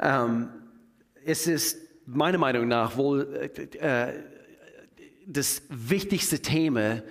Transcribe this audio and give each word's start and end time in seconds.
Ähm, 0.00 0.48
es 1.24 1.46
ist 1.46 1.78
meiner 2.06 2.38
Meinung 2.38 2.68
nach 2.68 2.96
wohl 2.96 3.50
äh, 3.80 4.12
das 5.26 5.62
wichtigste 5.68 6.40
Thema, 6.40 7.02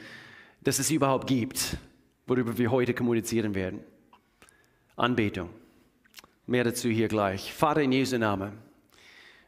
das 0.61 0.79
es 0.79 0.89
überhaupt 0.89 1.27
gibt, 1.27 1.77
worüber 2.25 2.57
wir 2.57 2.71
heute 2.71 2.93
kommunizieren 2.93 3.53
werden. 3.55 3.81
Anbetung. 4.95 5.49
Mehr 6.45 6.63
dazu 6.63 6.89
hier 6.89 7.07
gleich. 7.07 7.53
Vater 7.53 7.81
in 7.81 7.91
Jesu 7.91 8.17
Namen, 8.17 8.53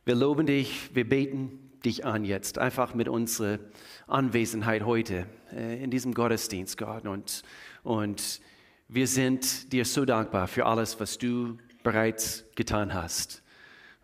wir 0.05 0.15
loben 0.15 0.45
dich, 0.45 0.93
wir 0.93 1.07
beten 1.07 1.71
dich 1.83 2.05
an 2.05 2.25
jetzt, 2.25 2.57
einfach 2.57 2.93
mit 2.93 3.07
unserer 3.07 3.59
Anwesenheit 4.07 4.83
heute 4.83 5.25
äh, 5.55 5.81
in 5.81 5.91
diesem 5.91 6.13
Gottesdienst, 6.13 6.77
Gott. 6.77 7.07
Und, 7.07 7.43
und 7.83 8.41
wir 8.89 9.07
sind 9.07 9.71
dir 9.71 9.85
so 9.85 10.03
dankbar 10.05 10.47
für 10.47 10.65
alles, 10.65 10.99
was 10.99 11.17
du 11.17 11.57
bereits 11.83 12.45
getan 12.55 12.93
hast. 12.93 13.41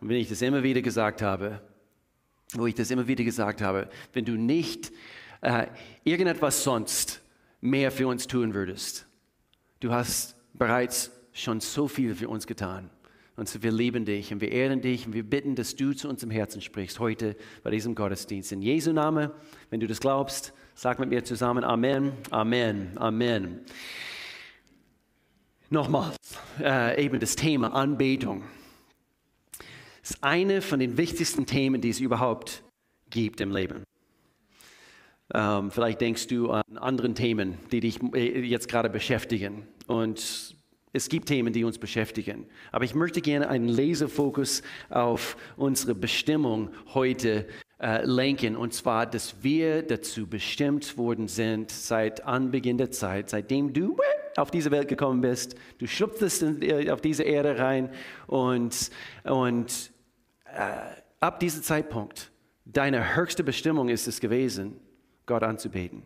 Und 0.00 0.08
wenn 0.08 0.16
ich 0.16 0.28
das 0.28 0.42
immer 0.42 0.62
wieder 0.62 0.82
gesagt 0.82 1.22
habe, 1.22 1.60
wo 2.52 2.66
ich 2.66 2.74
das 2.74 2.90
immer 2.90 3.06
wieder 3.06 3.24
gesagt 3.24 3.60
habe, 3.60 3.88
wenn 4.12 4.24
du 4.24 4.32
nicht 4.32 4.92
äh, 5.40 5.66
irgendetwas 6.04 6.62
sonst 6.62 7.22
mehr 7.60 7.90
für 7.90 8.06
uns 8.06 8.26
tun 8.26 8.54
würdest, 8.54 9.06
du 9.80 9.92
hast 9.92 10.36
bereits 10.54 11.10
schon 11.32 11.60
so 11.60 11.88
viel 11.88 12.14
für 12.14 12.28
uns 12.28 12.46
getan. 12.46 12.90
Und 13.36 13.48
so, 13.48 13.62
wir 13.62 13.70
lieben 13.70 14.06
dich 14.06 14.32
und 14.32 14.40
wir 14.40 14.50
ehren 14.50 14.80
dich 14.80 15.06
und 15.06 15.12
wir 15.12 15.22
bitten, 15.22 15.54
dass 15.54 15.76
du 15.76 15.92
zu 15.92 16.08
unserem 16.08 16.30
Herzen 16.30 16.62
sprichst 16.62 16.98
heute 16.98 17.36
bei 17.62 17.70
diesem 17.70 17.94
Gottesdienst. 17.94 18.50
In 18.52 18.62
Jesu 18.62 18.92
Namen, 18.92 19.30
wenn 19.68 19.80
du 19.80 19.86
das 19.86 20.00
glaubst, 20.00 20.54
sag 20.74 20.98
mit 20.98 21.10
mir 21.10 21.22
zusammen 21.22 21.62
Amen, 21.62 22.12
Amen, 22.30 22.92
Amen. 22.96 23.60
Nochmals, 25.68 26.16
äh, 26.60 27.04
eben 27.04 27.18
das 27.18 27.34
Thema 27.34 27.74
Anbetung. 27.74 28.44
Das 30.00 30.12
ist 30.12 30.22
eine 30.22 30.62
von 30.62 30.78
den 30.78 30.96
wichtigsten 30.96 31.44
Themen, 31.44 31.80
die 31.80 31.90
es 31.90 31.98
überhaupt 31.98 32.62
gibt 33.10 33.40
im 33.40 33.50
Leben. 33.50 33.82
Ähm, 35.34 35.72
vielleicht 35.72 36.00
denkst 36.00 36.28
du 36.28 36.52
an 36.52 36.62
anderen 36.76 37.16
Themen, 37.16 37.58
die 37.72 37.80
dich 37.80 38.00
äh, 38.14 38.42
jetzt 38.42 38.68
gerade 38.68 38.88
beschäftigen. 38.88 39.66
Und 39.88 40.54
es 40.92 41.08
gibt 41.08 41.26
Themen, 41.26 41.52
die 41.52 41.64
uns 41.64 41.78
beschäftigen. 41.78 42.46
Aber 42.70 42.84
ich 42.84 42.94
möchte 42.94 43.20
gerne 43.20 43.48
einen 43.48 43.68
Laserfokus 43.68 44.62
auf 44.88 45.36
unsere 45.56 45.96
Bestimmung 45.96 46.70
heute 46.94 47.44
äh, 47.80 48.04
lenken. 48.04 48.54
Und 48.54 48.72
zwar, 48.72 49.04
dass 49.04 49.42
wir 49.42 49.82
dazu 49.82 50.28
bestimmt 50.28 50.96
worden 50.96 51.26
sind 51.26 51.72
seit 51.72 52.24
Anbeginn 52.24 52.78
der 52.78 52.92
Zeit, 52.92 53.30
seitdem 53.30 53.72
du 53.72 53.96
auf 54.36 54.50
diese 54.50 54.70
Welt 54.70 54.88
gekommen 54.88 55.20
bist. 55.20 55.56
Du 55.78 55.86
schlüpftest 55.86 56.44
auf 56.90 57.00
diese 57.00 57.22
Erde 57.22 57.58
rein 57.58 57.90
und, 58.26 58.90
und 59.24 59.92
äh, 60.44 60.60
ab 61.20 61.40
diesem 61.40 61.62
Zeitpunkt, 61.62 62.30
deine 62.64 63.16
höchste 63.16 63.44
Bestimmung 63.44 63.88
ist 63.88 64.06
es 64.06 64.20
gewesen, 64.20 64.80
Gott 65.26 65.42
anzubeten. 65.42 66.02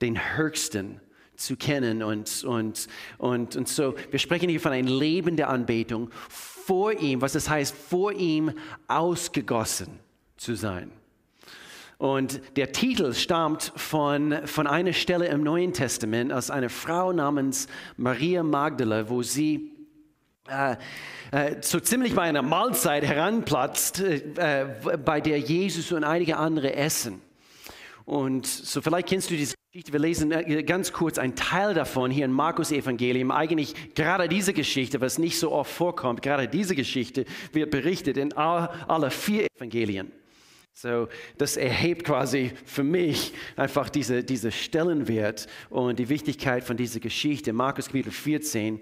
Den 0.00 0.36
höchsten 0.36 1.00
zu 1.36 1.56
kennen. 1.56 2.02
Und, 2.02 2.44
und, 2.44 2.86
und, 3.18 3.56
und 3.56 3.68
so, 3.68 3.94
wir 4.10 4.18
sprechen 4.18 4.48
hier 4.48 4.60
von 4.60 4.72
einem 4.72 4.88
Leben 4.88 5.36
der 5.36 5.48
Anbetung 5.48 6.10
vor 6.28 6.92
ihm, 6.92 7.20
was 7.20 7.32
das 7.32 7.48
heißt, 7.48 7.74
vor 7.74 8.12
ihm 8.12 8.52
ausgegossen 8.88 9.98
zu 10.36 10.54
sein. 10.54 10.90
Und 12.04 12.42
der 12.58 12.70
Titel 12.70 13.14
stammt 13.14 13.72
von, 13.76 14.46
von 14.46 14.66
einer 14.66 14.92
Stelle 14.92 15.26
im 15.28 15.42
Neuen 15.42 15.72
Testament 15.72 16.34
aus 16.34 16.50
einer 16.50 16.68
Frau 16.68 17.14
namens 17.14 17.66
Maria 17.96 18.42
Magdala, 18.42 19.08
wo 19.08 19.22
sie 19.22 19.72
äh, 20.46 20.76
äh, 21.32 21.56
so 21.62 21.80
ziemlich 21.80 22.14
bei 22.14 22.20
einer 22.20 22.42
Mahlzeit 22.42 23.04
heranplatzt, 23.04 24.00
äh, 24.00 24.66
bei 25.02 25.22
der 25.22 25.38
Jesus 25.38 25.92
und 25.92 26.04
einige 26.04 26.36
andere 26.36 26.74
essen. 26.74 27.22
Und 28.04 28.46
so 28.46 28.82
vielleicht 28.82 29.08
kennst 29.08 29.30
du 29.30 29.34
diese 29.34 29.54
Geschichte. 29.72 29.94
Wir 29.94 30.00
lesen 30.00 30.30
äh, 30.30 30.62
ganz 30.62 30.92
kurz 30.92 31.16
einen 31.16 31.36
Teil 31.36 31.72
davon 31.72 32.10
hier 32.10 32.26
im 32.26 32.32
Markus 32.32 32.70
Evangelium. 32.70 33.30
Eigentlich 33.30 33.94
gerade 33.94 34.28
diese 34.28 34.52
Geschichte, 34.52 35.00
was 35.00 35.16
nicht 35.16 35.38
so 35.38 35.52
oft 35.52 35.72
vorkommt, 35.72 36.20
gerade 36.20 36.48
diese 36.48 36.74
Geschichte 36.74 37.24
wird 37.52 37.70
berichtet 37.70 38.18
in 38.18 38.34
alle 38.34 39.10
vier 39.10 39.46
Evangelien. 39.56 40.12
So, 40.76 41.06
das 41.38 41.56
erhebt 41.56 42.02
quasi 42.02 42.50
für 42.64 42.82
mich 42.82 43.32
einfach 43.54 43.88
diese, 43.88 44.24
diese 44.24 44.50
Stellenwert 44.50 45.46
und 45.70 46.00
die 46.00 46.08
Wichtigkeit 46.08 46.64
von 46.64 46.76
dieser 46.76 46.98
Geschichte. 46.98 47.52
Markus 47.52 47.86
Kapitel 47.86 48.10
14 48.10 48.80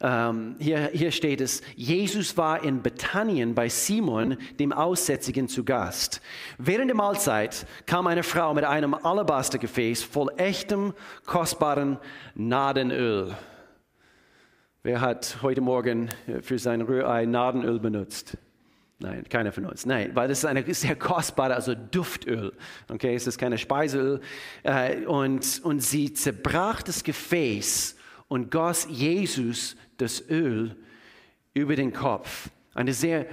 ähm, 0.00 0.54
hier, 0.60 0.90
hier 0.92 1.10
steht 1.10 1.40
es, 1.40 1.62
Jesus 1.74 2.36
war 2.36 2.62
in 2.62 2.80
Bethanien 2.80 3.56
bei 3.56 3.68
Simon, 3.68 4.36
dem 4.60 4.72
Aussätzigen, 4.72 5.48
zu 5.48 5.64
Gast. 5.64 6.20
Während 6.58 6.88
der 6.88 6.96
Mahlzeit 6.96 7.66
kam 7.86 8.06
eine 8.06 8.22
Frau 8.22 8.54
mit 8.54 8.64
einem 8.64 8.94
Alabastergefäß 8.94 10.04
voll 10.04 10.30
echtem, 10.36 10.94
kostbaren 11.26 11.98
Nadenöl. 12.36 13.36
Wer 14.84 15.00
hat 15.00 15.38
heute 15.42 15.60
Morgen 15.60 16.08
für 16.40 16.60
sein 16.60 16.82
Rührei 16.82 17.26
Nadenöl 17.26 17.80
benutzt? 17.80 18.38
Nein, 19.02 19.24
keiner 19.28 19.50
von 19.50 19.66
uns. 19.66 19.84
Nein, 19.84 20.12
weil 20.14 20.28
das 20.28 20.38
ist 20.38 20.44
eine 20.44 20.62
sehr 20.72 20.94
kostbare, 20.94 21.54
also 21.54 21.74
Duftöl. 21.74 22.52
Okay, 22.88 23.16
es 23.16 23.26
ist 23.26 23.36
keine 23.36 23.58
Speiseöl. 23.58 24.20
Äh, 24.62 25.04
und, 25.06 25.60
und 25.64 25.80
sie 25.80 26.12
zerbrach 26.12 26.82
das 26.82 27.02
Gefäß 27.02 27.96
und 28.28 28.52
goss 28.52 28.86
Jesus 28.88 29.76
das 29.96 30.22
Öl 30.30 30.76
über 31.52 31.74
den 31.74 31.92
Kopf. 31.92 32.48
Eine 32.74 32.94
sehr, 32.94 33.26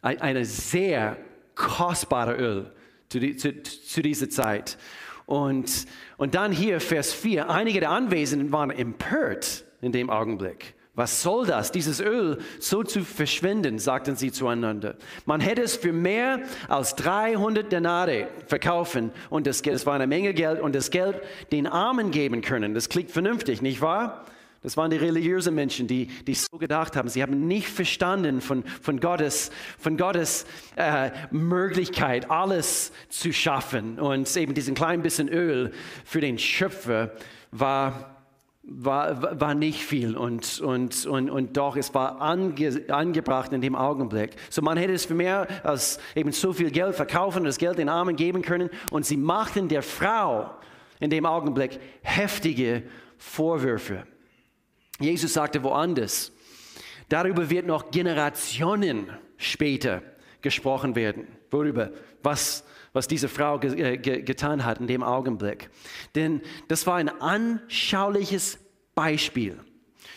eine 0.00 0.46
sehr 0.46 1.18
kostbare 1.54 2.34
Öl 2.34 2.72
zu, 3.10 3.36
zu, 3.36 3.62
zu 3.62 4.02
dieser 4.02 4.30
Zeit. 4.30 4.78
Und, 5.26 5.86
und 6.16 6.34
dann 6.34 6.52
hier 6.52 6.80
Vers 6.80 7.12
4, 7.12 7.50
einige 7.50 7.80
der 7.80 7.90
Anwesenden 7.90 8.50
waren 8.50 8.70
empört 8.70 9.64
in 9.82 9.92
dem 9.92 10.08
Augenblick. 10.08 10.74
Was 10.94 11.22
soll 11.22 11.46
das, 11.46 11.72
dieses 11.72 12.00
Öl 12.00 12.38
so 12.60 12.82
zu 12.82 13.02
verschwinden, 13.02 13.78
sagten 13.78 14.14
sie 14.14 14.30
zueinander. 14.30 14.96
Man 15.24 15.40
hätte 15.40 15.62
es 15.62 15.74
für 15.74 15.92
mehr 15.92 16.40
als 16.68 16.94
300 16.96 17.72
Denare 17.72 18.28
verkaufen 18.46 19.10
und 19.30 19.46
das, 19.46 19.62
das 19.62 19.86
war 19.86 19.94
eine 19.94 20.06
Menge 20.06 20.34
Geld 20.34 20.60
und 20.60 20.74
das 20.74 20.90
Geld 20.90 21.20
den 21.50 21.66
Armen 21.66 22.10
geben 22.10 22.42
können. 22.42 22.74
Das 22.74 22.90
klingt 22.90 23.10
vernünftig, 23.10 23.62
nicht 23.62 23.80
wahr? 23.80 24.26
Das 24.62 24.76
waren 24.76 24.90
die 24.90 24.96
religiösen 24.96 25.54
Menschen, 25.54 25.88
die, 25.88 26.06
die 26.06 26.34
so 26.34 26.56
gedacht 26.58 26.94
haben. 26.94 27.08
Sie 27.08 27.22
haben 27.22 27.48
nicht 27.48 27.68
verstanden 27.68 28.40
von, 28.40 28.62
von 28.80 29.00
Gottes, 29.00 29.50
von 29.78 29.96
Gottes 29.96 30.46
äh, 30.76 31.10
Möglichkeit, 31.32 32.30
alles 32.30 32.92
zu 33.08 33.32
schaffen. 33.32 33.98
Und 33.98 34.36
eben 34.36 34.54
diesen 34.54 34.74
kleinen 34.74 35.02
bisschen 35.02 35.28
Öl 35.28 35.72
für 36.04 36.20
den 36.20 36.38
Schöpfer 36.38 37.12
war, 37.50 38.21
war, 38.62 39.40
war 39.40 39.54
nicht 39.54 39.84
viel. 39.84 40.16
Und, 40.16 40.60
und, 40.60 41.06
und, 41.06 41.30
und 41.30 41.56
doch, 41.56 41.76
es 41.76 41.92
war 41.94 42.20
ange, 42.20 42.84
angebracht 42.88 43.52
in 43.52 43.60
dem 43.60 43.74
Augenblick. 43.74 44.36
So 44.50 44.62
man 44.62 44.78
hätte 44.78 44.92
es 44.92 45.04
für 45.04 45.14
mehr 45.14 45.48
als 45.64 45.98
eben 46.14 46.32
so 46.32 46.52
viel 46.52 46.70
Geld 46.70 46.94
verkaufen 46.94 47.38
und 47.38 47.44
das 47.44 47.58
Geld 47.58 47.78
den 47.78 47.88
Armen 47.88 48.16
geben 48.16 48.42
können. 48.42 48.70
Und 48.90 49.04
sie 49.04 49.16
machten 49.16 49.68
der 49.68 49.82
Frau 49.82 50.50
in 51.00 51.10
dem 51.10 51.26
Augenblick 51.26 51.80
heftige 52.02 52.84
Vorwürfe. 53.18 54.06
Jesus 55.00 55.32
sagte 55.32 55.62
woanders, 55.64 56.30
darüber 57.08 57.50
wird 57.50 57.66
noch 57.66 57.90
Generationen 57.90 59.10
später 59.36 60.02
gesprochen 60.40 60.94
werden. 60.94 61.26
Worüber? 61.50 61.90
Was, 62.22 62.64
was 62.92 63.08
diese 63.08 63.28
Frau 63.28 63.58
ge 63.58 63.80
äh, 63.80 63.96
ge 63.96 64.22
getan 64.22 64.64
hat 64.64 64.80
in 64.80 64.86
dem 64.86 65.02
Augenblick. 65.02 65.70
Denn 66.14 66.40
das 66.68 66.86
war 66.86 66.96
ein 66.96 67.08
anschauliches 67.08 68.58
Beispiel 68.94 69.58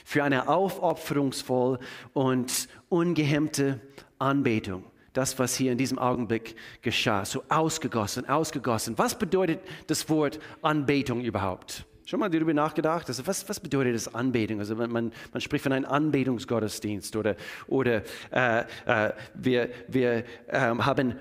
für 0.04 0.24
eine 0.24 0.48
aufopferungsvoll 0.48 1.80
und 2.14 2.68
ungehemmte 2.90 3.80
Anbetung. 4.20 4.84
Das, 5.14 5.40
was 5.40 5.56
hier 5.56 5.72
in 5.72 5.78
diesem 5.78 5.98
Augenblick 5.98 6.56
geschah, 6.82 7.24
so 7.24 7.44
ausgegossen, 7.48 8.28
ausgegossen. 8.28 8.98
Was 8.98 9.18
bedeutet 9.18 9.62
das 9.88 10.10
Wort 10.10 10.40
Anbetung 10.62 11.22
überhaupt? 11.22 11.86
Schon 12.08 12.20
mal 12.20 12.30
darüber 12.30 12.54
nachgedacht? 12.54 13.08
Also 13.08 13.26
was, 13.26 13.50
was 13.50 13.60
bedeutet 13.60 13.96
das 13.96 14.14
Anbetung? 14.14 14.60
Also 14.60 14.76
man, 14.76 14.92
man 14.92 15.42
spricht 15.42 15.64
von 15.64 15.72
einem 15.72 15.86
Anbetungsgottesdienst 15.86 17.16
oder, 17.16 17.36
oder 17.68 18.04
äh, 18.32 18.60
äh, 18.86 19.14
wir, 19.34 19.70
wir 19.88 20.24
äh, 20.48 20.60
haben 20.60 21.16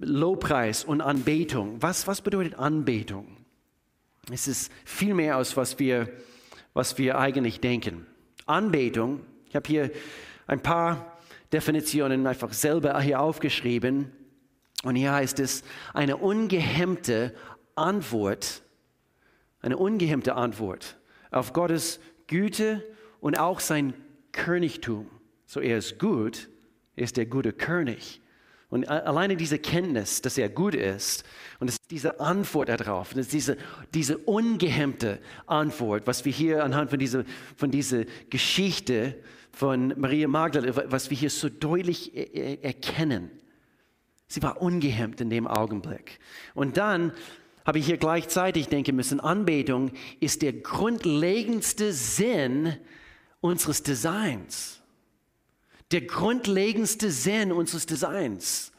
Lobpreis 0.00 0.84
und 0.84 1.00
Anbetung. 1.00 1.80
Was, 1.80 2.08
was 2.08 2.20
bedeutet 2.22 2.58
Anbetung? 2.58 3.36
Es 4.32 4.48
ist 4.48 4.72
viel 4.84 5.14
mehr 5.14 5.36
als 5.36 5.56
was 5.56 5.78
wir, 5.78 6.08
was 6.74 6.98
wir 6.98 7.16
eigentlich 7.16 7.60
denken. 7.60 8.04
Anbetung, 8.46 9.20
ich 9.48 9.54
habe 9.54 9.68
hier 9.68 9.90
ein 10.48 10.60
paar 10.60 11.18
Definitionen 11.52 12.26
einfach 12.26 12.52
selber 12.52 13.00
hier 13.00 13.20
aufgeschrieben. 13.20 14.10
Und 14.82 14.96
hier 14.96 15.12
heißt 15.12 15.38
es, 15.38 15.62
eine 15.94 16.16
ungehemmte 16.16 17.32
Antwort 17.76 18.62
eine 19.60 19.76
ungehemmte 19.76 20.34
Antwort 20.34 20.96
auf 21.30 21.52
Gottes 21.52 22.00
Güte 22.26 22.82
und 23.20 23.38
auch 23.38 23.60
sein 23.60 23.94
Königtum, 24.32 25.06
So 25.46 25.60
er 25.60 25.78
ist 25.78 25.98
gut, 25.98 26.48
er 26.96 27.04
ist 27.04 27.16
der 27.16 27.26
gute 27.26 27.52
König. 27.52 28.20
Und 28.68 28.88
alleine 28.88 29.36
diese 29.36 29.58
Kenntnis, 29.58 30.22
dass 30.22 30.38
er 30.38 30.48
gut 30.48 30.76
ist 30.76 31.24
und 31.58 31.74
diese 31.90 32.20
Antwort 32.20 32.68
darauf, 32.68 33.12
diese, 33.14 33.56
diese 33.92 34.16
ungehemmte 34.18 35.18
Antwort, 35.46 36.06
was 36.06 36.24
wir 36.24 36.30
hier 36.30 36.62
anhand 36.62 36.90
von 36.90 36.98
dieser, 37.00 37.24
von 37.56 37.72
dieser 37.72 38.04
Geschichte 38.30 39.16
von 39.50 39.92
Maria 39.96 40.28
Magdalena, 40.28 40.84
was 40.86 41.10
wir 41.10 41.16
hier 41.16 41.30
so 41.30 41.48
deutlich 41.48 42.14
erkennen. 42.62 43.32
Sie 44.28 44.40
war 44.42 44.62
ungehemmt 44.62 45.20
in 45.20 45.30
dem 45.30 45.48
Augenblick. 45.48 46.20
Und 46.54 46.76
dann 46.76 47.12
habe 47.64 47.78
ich 47.78 47.86
hier 47.86 47.98
gleichzeitig 47.98 48.68
denken 48.68 48.96
müssen, 48.96 49.20
Anbetung 49.20 49.92
ist 50.20 50.42
der 50.42 50.52
grundlegendste 50.52 51.92
Sinn 51.92 52.76
unseres 53.40 53.82
Designs 53.82 54.80
der 55.90 56.02
grundlegendste 56.02 57.10
Sinn 57.10 57.52
unseres 57.52 57.86
Designs. 57.86 58.72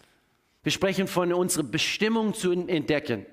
Wir 0.64 0.72
sprechen 0.72 1.08
von 1.08 1.34
unserer 1.34 1.64
Bestimmung 1.64 2.34
zu 2.34 2.52
entdecken 2.52 3.26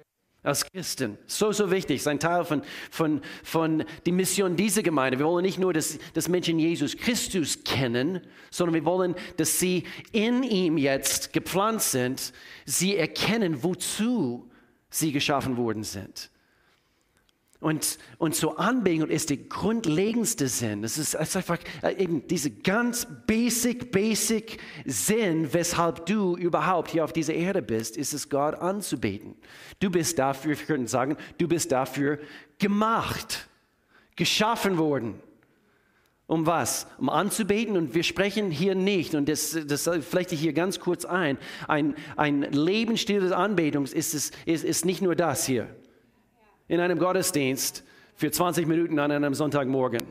als 0.42 0.64
Christen. 0.64 1.18
So, 1.26 1.52
so 1.52 1.70
wichtig, 1.70 1.96
ist 1.96 2.08
ein 2.08 2.20
Teil 2.20 2.44
von, 2.44 2.62
von, 2.90 3.20
von 3.44 3.84
der 4.06 4.12
Mission 4.12 4.56
dieser 4.56 4.82
Gemeinde. 4.82 5.18
Wir 5.18 5.26
wollen 5.26 5.44
nicht 5.44 5.58
nur, 5.58 5.72
dass, 5.72 5.98
dass 6.14 6.28
Menschen 6.28 6.58
Jesus 6.58 6.96
Christus 6.96 7.62
kennen, 7.64 8.20
sondern 8.50 8.74
wir 8.74 8.84
wollen, 8.84 9.14
dass 9.36 9.58
sie 9.58 9.84
in 10.12 10.42
ihm 10.42 10.78
jetzt 10.78 11.32
gepflanzt 11.32 11.92
sind, 11.92 12.32
sie 12.64 12.96
erkennen, 12.96 13.62
wozu 13.62 14.48
sie 14.90 15.12
geschaffen 15.12 15.56
worden 15.56 15.84
sind. 15.84 16.30
Und, 17.60 17.98
und 18.18 18.36
so 18.36 18.56
Anbetung 18.56 19.08
ist 19.08 19.30
der 19.30 19.36
grundlegendste 19.36 20.46
Sinn. 20.46 20.82
Das 20.82 20.96
ist, 20.96 21.14
ist 21.14 21.36
einfach 21.36 21.58
äh, 21.82 22.00
eben 22.00 22.24
diese 22.28 22.52
ganz 22.52 23.06
basic, 23.26 23.90
basic 23.90 24.58
Sinn, 24.84 25.52
weshalb 25.52 26.06
du 26.06 26.36
überhaupt 26.36 26.92
hier 26.92 27.02
auf 27.02 27.12
dieser 27.12 27.34
Erde 27.34 27.60
bist, 27.60 27.96
ist 27.96 28.12
es 28.12 28.28
Gott 28.28 28.54
anzubeten. 28.54 29.34
Du 29.80 29.90
bist 29.90 30.20
dafür, 30.20 30.56
wir 30.56 30.66
könnten 30.66 30.86
sagen, 30.86 31.16
du 31.38 31.48
bist 31.48 31.72
dafür 31.72 32.20
gemacht, 32.58 33.48
geschaffen 34.14 34.78
worden. 34.78 35.20
Um 36.28 36.46
was? 36.46 36.86
Um 36.98 37.08
anzubeten. 37.08 37.76
Und 37.76 37.94
wir 37.94 38.04
sprechen 38.04 38.50
hier 38.50 38.74
nicht, 38.74 39.14
und 39.14 39.28
das, 39.28 39.58
das 39.66 39.90
vielleicht 40.08 40.30
hier 40.30 40.52
ganz 40.52 40.78
kurz 40.78 41.04
ein, 41.04 41.38
ein, 41.66 41.96
ein 42.16 42.42
Lebensstil 42.42 43.20
des 43.20 43.32
Anbetungs 43.32 43.92
ist, 43.92 44.14
es, 44.14 44.30
ist, 44.44 44.62
ist 44.62 44.84
nicht 44.84 45.02
nur 45.02 45.16
das 45.16 45.44
hier 45.46 45.66
in 46.68 46.80
einem 46.80 46.98
Gottesdienst 46.98 47.82
für 48.14 48.30
20 48.30 48.66
Minuten 48.66 48.98
an 48.98 49.10
einem 49.10 49.32
Sonntagmorgen. 49.32 50.02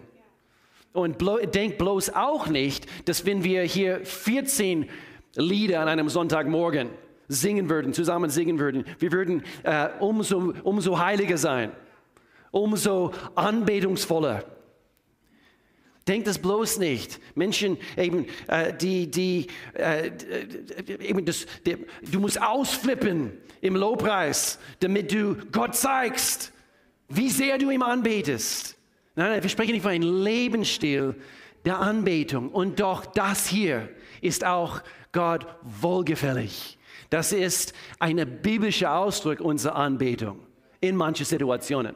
Und 0.92 1.20
blo 1.20 1.38
denk 1.38 1.78
bloß 1.78 2.16
auch 2.16 2.48
nicht, 2.48 2.88
dass 3.08 3.28
wenn 3.28 3.44
wir 3.44 3.62
hier 3.62 4.04
14 4.04 4.90
Lieder 5.36 5.82
an 5.82 5.88
einem 5.88 6.10
Sonntagmorgen 6.10 6.90
singen 7.28 7.70
würden, 7.70 7.94
zusammen 7.94 8.32
singen 8.32 8.58
würden, 8.58 8.86
wir 8.98 9.12
würden 9.12 9.44
äh, 9.62 9.90
umso, 10.00 10.54
umso 10.64 10.98
heiliger 10.98 11.38
sein, 11.38 11.72
umso 12.50 13.12
anbetungsvoller. 13.36 14.44
Denkt 16.08 16.28
das 16.28 16.40
bloß 16.40 16.80
nicht. 16.80 17.20
Menschen, 17.36 17.78
eben, 17.98 18.26
äh, 18.48 18.74
die, 18.74 19.12
die, 19.12 19.48
äh, 19.74 20.12
eben 21.00 21.26
das, 21.26 21.46
die, 21.66 21.78
du 22.10 22.20
musst 22.20 22.42
ausflippen 22.42 23.34
im 23.62 23.76
Lobpreis, 23.76 24.60
damit 24.80 25.12
du 25.12 25.36
Gott 25.52 25.76
zeigst, 25.76 26.54
wie 27.10 27.30
sehr 27.30 27.58
du 27.58 27.70
ihm 27.70 27.82
anbetest. 27.82 28.78
Nein, 29.16 29.32
nein, 29.32 29.44
wir 29.44 29.50
sprechen 29.50 29.72
nicht 29.72 29.82
von 29.82 29.92
einem 29.92 30.24
Lebensstil 30.24 31.16
der 31.66 31.80
Anbetung. 31.80 32.50
Und 32.52 32.80
doch 32.80 33.06
das 33.06 33.48
hier 33.48 33.90
ist 34.22 34.46
auch 34.46 34.82
Gott 35.12 35.46
wohlgefällig. 35.64 36.78
Das 37.10 37.32
ist 37.32 37.74
ein 38.00 38.42
biblischer 38.42 38.94
Ausdruck 38.94 39.40
unserer 39.40 39.76
Anbetung 39.76 40.40
in 40.80 40.96
manchen 40.96 41.26
Situationen. 41.26 41.96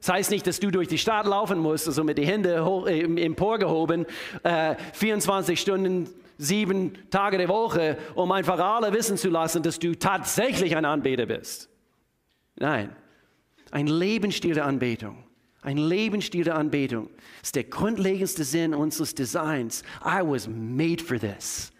Das 0.00 0.08
heißt 0.08 0.30
nicht, 0.30 0.46
dass 0.46 0.60
du 0.60 0.70
durch 0.70 0.88
die 0.88 0.98
Stadt 0.98 1.26
laufen 1.26 1.58
musst, 1.58 1.86
also 1.86 2.02
mit 2.04 2.18
den 2.18 2.24
Händen 2.24 2.64
hoch, 2.64 2.86
äh, 2.86 3.00
emporgehoben, 3.00 4.06
äh, 4.42 4.74
24 4.94 5.60
Stunden, 5.60 6.08
sieben 6.38 6.94
Tage 7.10 7.36
der 7.36 7.48
Woche, 7.48 7.98
um 8.14 8.32
einfach 8.32 8.58
alle 8.58 8.92
wissen 8.94 9.18
zu 9.18 9.28
lassen, 9.28 9.62
dass 9.62 9.78
du 9.78 9.94
tatsächlich 9.94 10.74
ein 10.74 10.86
Anbeter 10.86 11.26
bist. 11.26 11.68
Nein, 12.56 12.96
ein 13.70 13.86
Lebensstil 13.86 14.54
der 14.54 14.64
Anbetung. 14.64 15.24
Ein 15.62 15.76
Lebensstil 15.76 16.44
der 16.44 16.56
Anbetung 16.56 17.10
ist 17.42 17.54
der 17.54 17.64
grundlegendste 17.64 18.44
Sinn 18.44 18.74
unseres 18.74 19.14
Designs. 19.14 19.82
I 20.02 20.22
was 20.22 20.48
made 20.48 21.04
for 21.04 21.18
this. 21.18 21.70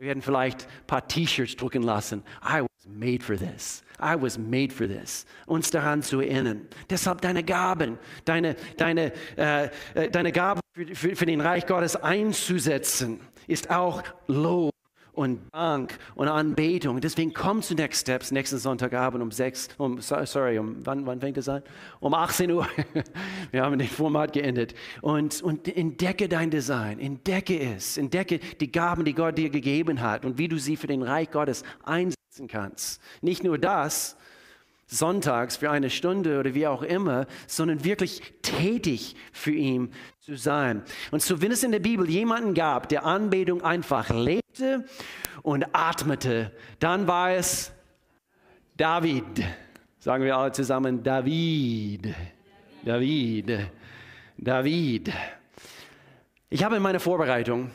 Wir 0.00 0.06
werden 0.06 0.22
vielleicht 0.22 0.62
ein 0.62 0.86
paar 0.86 1.06
T-Shirts 1.06 1.56
drucken 1.56 1.82
lassen. 1.82 2.22
I 2.42 2.62
was 2.62 2.86
made 2.88 3.22
for 3.22 3.36
this. 3.36 3.82
I 4.00 4.14
was 4.18 4.38
made 4.38 4.72
for 4.72 4.88
this. 4.88 5.26
Uns 5.44 5.70
daran 5.70 6.02
zu 6.02 6.20
erinnern. 6.20 6.66
Deshalb 6.88 7.20
deine 7.20 7.44
Gaben, 7.44 7.98
deine, 8.24 8.56
deine, 8.78 9.12
äh, 9.36 9.66
äh 9.92 10.10
deine 10.10 10.32
Gaben 10.32 10.62
für, 10.72 10.94
für, 10.94 11.16
für 11.16 11.26
den 11.26 11.42
Reich 11.42 11.66
Gottes 11.66 11.96
einzusetzen, 11.96 13.20
ist 13.46 13.68
auch 13.68 14.02
Lob 14.26 14.72
und 15.20 15.42
Dank 15.52 15.98
und 16.14 16.28
Anbetung. 16.28 16.98
Deswegen 16.98 17.34
komm 17.34 17.60
zu 17.60 17.74
Next 17.74 18.00
Steps 18.00 18.30
nächsten 18.30 18.56
Sonntagabend 18.56 19.22
um 19.22 19.30
6, 19.30 19.68
um, 19.76 20.00
sorry, 20.00 20.58
um, 20.58 20.76
wann, 20.84 21.04
wann 21.04 21.20
fängt 21.20 21.36
es 21.36 21.46
an? 21.46 21.62
Um 22.00 22.14
18 22.14 22.50
Uhr. 22.50 22.66
Wir 23.50 23.62
haben 23.62 23.78
den 23.78 23.86
Format 23.86 24.32
geendet. 24.32 24.74
Und, 25.02 25.42
und 25.42 25.68
entdecke 25.68 26.26
dein 26.26 26.50
Design, 26.50 26.98
entdecke 26.98 27.60
es, 27.60 27.98
entdecke 27.98 28.38
die 28.60 28.72
Gaben, 28.72 29.04
die 29.04 29.12
Gott 29.12 29.36
dir 29.36 29.50
gegeben 29.50 30.00
hat 30.00 30.24
und 30.24 30.38
wie 30.38 30.48
du 30.48 30.58
sie 30.58 30.76
für 30.76 30.86
den 30.86 31.02
Reich 31.02 31.30
Gottes 31.30 31.64
einsetzen 31.84 32.48
kannst. 32.48 33.02
Nicht 33.20 33.44
nur 33.44 33.58
das, 33.58 34.16
sonntags 34.90 35.56
für 35.56 35.70
eine 35.70 35.88
Stunde 35.88 36.40
oder 36.40 36.54
wie 36.54 36.66
auch 36.66 36.82
immer, 36.82 37.26
sondern 37.46 37.84
wirklich 37.84 38.22
tätig 38.42 39.14
für 39.32 39.52
ihn 39.52 39.92
zu 40.18 40.36
sein. 40.36 40.82
Und 41.12 41.22
so, 41.22 41.40
wenn 41.40 41.52
es 41.52 41.62
in 41.62 41.72
der 41.72 41.78
Bibel 41.78 42.08
jemanden 42.10 42.54
gab, 42.54 42.88
der 42.88 43.06
Anbetung 43.06 43.62
einfach 43.62 44.10
lebte 44.10 44.84
und 45.42 45.66
atmete, 45.72 46.52
dann 46.80 47.06
war 47.06 47.32
es 47.32 47.72
David. 48.76 49.44
Sagen 50.00 50.24
wir 50.24 50.36
alle 50.36 50.52
zusammen, 50.52 51.02
David. 51.02 52.14
David. 52.84 53.70
David. 54.36 55.12
Ich 56.48 56.64
habe 56.64 56.76
in 56.76 56.82
meiner 56.82 57.00
Vorbereitung 57.00 57.70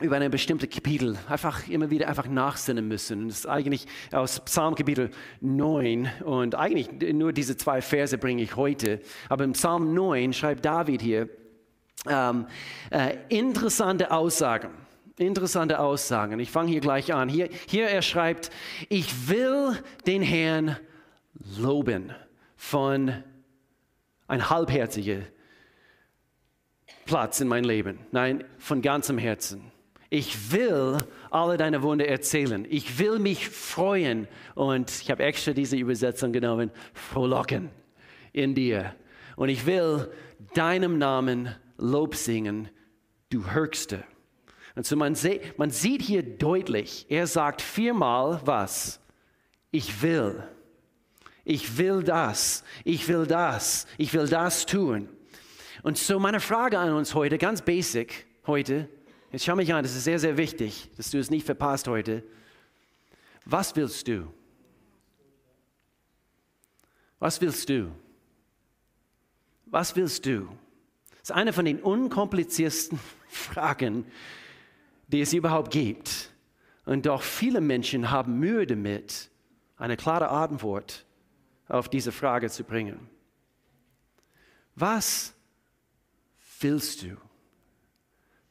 über 0.00 0.16
eine 0.16 0.28
bestimmte 0.28 0.68
Kapitel 0.68 1.16
einfach 1.28 1.68
immer 1.68 1.90
wieder 1.90 2.08
einfach 2.08 2.28
nachsinnen 2.28 2.86
müssen. 2.86 3.28
Das 3.28 3.38
ist 3.38 3.46
eigentlich 3.46 3.86
aus 4.12 4.40
Psalm 4.40 4.74
Kapitel 4.74 5.10
9 5.40 6.10
und 6.24 6.54
eigentlich 6.54 6.90
nur 7.14 7.32
diese 7.32 7.56
zwei 7.56 7.80
Verse 7.80 8.18
bringe 8.18 8.42
ich 8.42 8.56
heute. 8.56 9.00
Aber 9.28 9.44
im 9.44 9.52
Psalm 9.52 9.94
9 9.94 10.34
schreibt 10.34 10.64
David 10.64 11.00
hier 11.00 11.30
ähm, 12.08 12.46
äh, 12.90 13.16
interessante 13.30 14.10
Aussagen. 14.10 14.70
Interessante 15.18 15.78
Aussagen. 15.78 16.40
Ich 16.40 16.50
fange 16.50 16.68
hier 16.68 16.80
gleich 16.80 17.14
an. 17.14 17.30
Hier, 17.30 17.48
hier 17.66 17.88
er 17.88 18.02
schreibt, 18.02 18.50
ich 18.90 19.28
will 19.28 19.78
den 20.06 20.20
Herrn 20.20 20.76
loben 21.58 22.12
von 22.56 23.24
ein 24.28 24.50
halbherziger 24.50 25.20
Platz 27.06 27.40
in 27.40 27.48
meinem 27.48 27.64
Leben. 27.64 28.00
Nein, 28.12 28.44
von 28.58 28.82
ganzem 28.82 29.16
Herzen. 29.16 29.72
Ich 30.16 30.50
will 30.50 30.96
alle 31.30 31.58
deine 31.58 31.82
Wunder 31.82 32.08
erzählen. 32.08 32.66
Ich 32.70 32.98
will 32.98 33.18
mich 33.18 33.50
freuen. 33.50 34.28
Und 34.54 34.90
ich 35.02 35.10
habe 35.10 35.22
extra 35.22 35.52
diese 35.52 35.76
Übersetzung 35.76 36.32
genommen, 36.32 36.70
frohlocken 36.94 37.68
in 38.32 38.54
dir. 38.54 38.94
Und 39.36 39.50
ich 39.50 39.66
will 39.66 40.10
deinem 40.54 40.96
Namen 40.96 41.54
Lob 41.76 42.14
singen, 42.14 42.70
du 43.28 43.52
Höchste. 43.52 44.04
Und 44.74 44.86
so 44.86 44.96
man, 44.96 45.18
man 45.58 45.68
sieht 45.70 46.00
hier 46.00 46.22
deutlich, 46.22 47.04
er 47.10 47.26
sagt 47.26 47.60
viermal 47.60 48.40
was? 48.42 48.98
Ich 49.70 50.00
will. 50.00 50.44
Ich 51.44 51.76
will 51.76 52.02
das. 52.02 52.64
Ich 52.84 53.06
will 53.08 53.26
das. 53.26 53.86
Ich 53.98 54.14
will 54.14 54.28
das 54.28 54.64
tun. 54.64 55.10
Und 55.82 55.98
so 55.98 56.18
meine 56.18 56.40
Frage 56.40 56.78
an 56.78 56.94
uns 56.94 57.14
heute, 57.14 57.36
ganz 57.36 57.60
basic 57.60 58.24
heute, 58.46 58.88
Jetzt 59.32 59.44
schau 59.44 59.56
mich 59.56 59.72
an, 59.72 59.82
das 59.82 59.96
ist 59.96 60.04
sehr, 60.04 60.18
sehr 60.18 60.36
wichtig, 60.36 60.90
dass 60.96 61.10
du 61.10 61.18
es 61.18 61.30
nicht 61.30 61.44
verpasst 61.44 61.88
heute. 61.88 62.22
Was 63.44 63.74
willst 63.76 64.06
du? 64.08 64.32
Was 67.18 67.40
willst 67.40 67.68
du? 67.68 67.90
Was 69.66 69.96
willst 69.96 70.26
du? 70.26 70.48
Das 71.20 71.30
ist 71.30 71.32
eine 71.32 71.52
von 71.52 71.64
den 71.64 71.80
unkompliziertesten 71.80 73.00
Fragen, 73.28 74.04
die 75.08 75.20
es 75.20 75.32
überhaupt 75.32 75.72
gibt. 75.72 76.30
Und 76.84 77.06
doch 77.06 77.22
viele 77.22 77.60
Menschen 77.60 78.10
haben 78.10 78.38
Mühe 78.38 78.66
damit, 78.66 79.30
eine 79.76 79.96
klare 79.96 80.30
Antwort 80.30 81.04
auf 81.68 81.88
diese 81.88 82.12
Frage 82.12 82.48
zu 82.48 82.64
bringen. 82.64 83.08
Was 84.76 85.34
willst 86.60 87.02
du? 87.02 87.16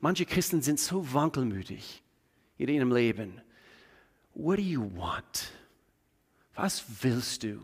Manche 0.05 0.27
Christen 0.27 0.61
sind 0.61 0.79
so 0.79 1.15
wankelmütig 1.15 2.03
in 2.59 2.69
ihrem 2.69 2.91
Leben. 2.91 3.41
What 4.35 4.59
do 4.59 4.61
you 4.61 4.83
want? 4.95 5.51
Was 6.53 6.83
willst 7.01 7.41
du 7.41 7.59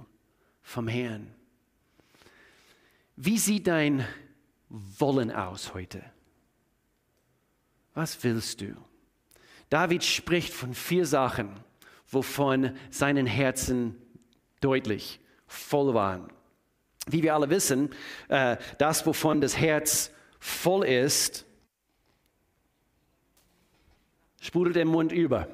vom 0.64 0.88
Herrn? 0.88 1.36
Wie 3.16 3.38
sieht 3.38 3.68
dein 3.68 4.08
Wollen 4.70 5.30
aus 5.30 5.76
heute? 5.76 6.04
Was 7.94 8.24
willst 8.24 8.62
du? 8.62 8.76
David 9.70 10.04
spricht 10.04 10.52
von 10.52 10.74
vier 10.74 11.06
Sachen, 11.06 11.60
wovon 12.08 12.76
seinen 12.90 13.28
Herzen 13.28 14.02
deutlich 14.62 15.20
voll 15.46 15.94
waren. 15.94 16.34
Wie 17.06 17.22
wir 17.22 17.36
alle 17.36 17.52
wissen, 17.52 17.92
äh, 18.30 18.58
das, 18.80 19.06
wovon 19.06 19.42
das 19.42 19.56
Herz 19.60 20.10
voll 20.40 20.88
ist, 20.88 21.46
sprudelt 24.42 24.76
im 24.76 24.90
Mund 24.90 25.14
über. 25.14 25.48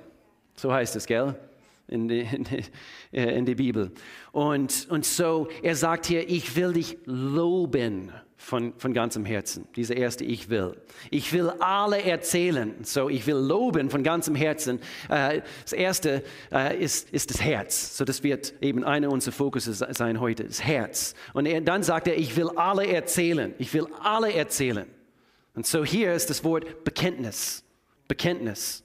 So 0.56 0.74
heißt 0.74 0.96
es, 0.96 1.06
gell? 1.06 1.36
In 1.88 2.08
die, 2.08 2.22
in 2.22 2.44
die, 2.44 2.64
äh, 3.14 3.38
in 3.38 3.46
die 3.46 3.56
Bibel. 3.56 3.92
Und, 4.32 4.88
und 4.90 5.06
so, 5.06 5.48
er 5.62 5.76
sagt 5.76 6.08
hier, 6.08 6.28
ich 6.28 6.56
will 6.56 6.74
dich 6.74 6.98
loben 7.06 8.12
von, 8.36 8.74
von 8.78 8.94
ganzem 8.94 9.24
Herzen. 9.24 9.68
Dieser 9.76 9.96
erste 9.96 10.26
Ich 10.26 10.50
will. 10.50 10.76
Ich 11.12 11.32
will 11.32 11.50
alle 11.60 12.02
erzählen. 12.02 12.76
So, 12.84 13.10
ich 13.10 13.26
will 13.26 13.36
loben 13.36 13.90
von 13.90 14.04
ganzem 14.04 14.36
Herzen. 14.36 14.80
Äh, 15.10 15.42
das 15.64 15.74
erste 15.74 16.24
äh, 16.52 16.78
ist, 16.78 17.10
ist 17.12 17.30
das 17.30 17.42
Herz. 17.42 17.98
So, 17.98 18.04
das 18.04 18.24
wird 18.24 18.54
eben 18.62 18.84
einer 18.84 19.10
unserer 19.12 19.34
Fokusse 19.34 19.74
sein 19.74 20.20
heute, 20.20 20.44
das 20.44 20.64
Herz. 20.64 21.14
Und 21.34 21.46
er, 21.46 21.62
dann 21.62 21.84
sagt 21.84 22.08
er, 22.08 22.18
ich 22.18 22.36
will 22.36 22.50
alle 22.56 22.86
erzählen. 22.88 23.54
Ich 23.60 23.74
will 23.74 23.88
alle 24.02 24.34
erzählen. 24.34 24.88
Und 25.56 25.66
so 25.66 25.86
hier 25.86 26.14
ist 26.14 26.30
das 26.30 26.44
Wort 26.44 26.84
Bekenntnis. 26.84 27.64
Bekenntnis. 28.08 28.84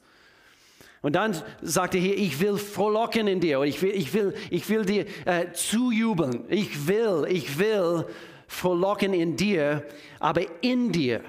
Und 1.02 1.17
dann 1.17 1.37
sagt 1.61 1.97
er 1.97 2.00
hier, 2.00 2.17
ich 2.17 2.41
will 2.41 2.57
frohlocken 2.57 3.26
in 3.26 3.41
dir, 3.41 3.61
ich 3.62 3.83
will, 3.83 3.91
ich 3.91 4.14
will, 4.14 4.35
ich 4.50 4.69
will 4.69 4.85
dir 4.85 5.07
äh, 5.26 5.52
zujubeln. 5.52 6.45
Ich 6.49 6.87
will, 6.87 7.26
ich 7.29 7.59
will 7.59 8.07
frohlocken 8.47 9.12
in 9.12 9.37
dir, 9.37 9.85
aber 10.21 10.43
in 10.62 10.93
dir 10.93 11.23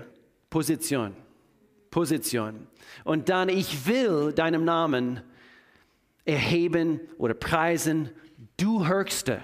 Position. 0.50 1.15
Position. 1.89 2.67
Und 3.03 3.29
dann, 3.29 3.50
ich 3.50 3.88
will 3.88 4.31
deinem 4.33 4.63
Namen 4.63 5.21
erheben 6.25 7.00
oder 7.17 7.33
preisen, 7.33 8.09
du 8.57 8.88
Höchste. 8.88 9.41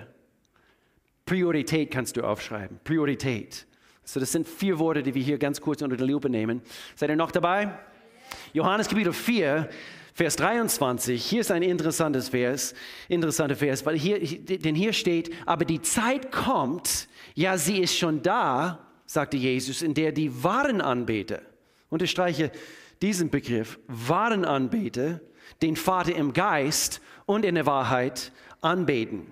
Priorität 1.25 1.91
kannst 1.91 2.17
du 2.17 2.23
aufschreiben. 2.23 2.79
Priorität. 2.83 3.65
So, 4.03 4.19
das 4.19 4.31
sind 4.31 4.47
vier 4.47 4.79
Worte, 4.79 5.03
die 5.03 5.13
wir 5.13 5.21
hier 5.21 5.37
ganz 5.37 5.61
kurz 5.61 5.81
unter 5.81 5.95
die 5.95 6.03
Lupe 6.03 6.29
nehmen. 6.29 6.61
Seid 6.95 7.09
ihr 7.09 7.15
noch 7.15 7.31
dabei? 7.31 7.77
Johannes 8.53 8.87
Kapitel 8.87 9.13
4, 9.13 9.69
Vers 10.13 10.35
23, 10.37 11.23
hier 11.23 11.41
ist 11.41 11.51
ein 11.51 11.61
interessantes 11.61 12.29
Vers, 12.29 12.73
interessanter 13.07 13.55
Vers, 13.55 13.85
weil 13.85 13.97
hier, 13.97 14.19
denn 14.19 14.75
hier 14.75 14.91
steht, 14.91 15.31
aber 15.45 15.65
die 15.65 15.81
Zeit 15.81 16.31
kommt, 16.31 17.07
ja, 17.35 17.57
sie 17.57 17.77
ist 17.79 17.95
schon 17.95 18.23
da, 18.23 18.79
sagte 19.05 19.37
Jesus, 19.37 19.81
in 19.81 19.93
der 19.93 20.11
die 20.11 20.43
wahren 20.43 20.81
Anbeter, 20.81 21.41
unterstreiche 21.89 22.51
diesen 23.01 23.29
Begriff, 23.29 23.79
wahren 23.87 24.45
Anbeter, 24.45 25.21
den 25.61 25.75
Vater 25.75 26.15
im 26.15 26.33
Geist 26.33 27.01
und 27.25 27.45
in 27.45 27.55
der 27.55 27.65
Wahrheit 27.65 28.31
anbeten. 28.61 29.31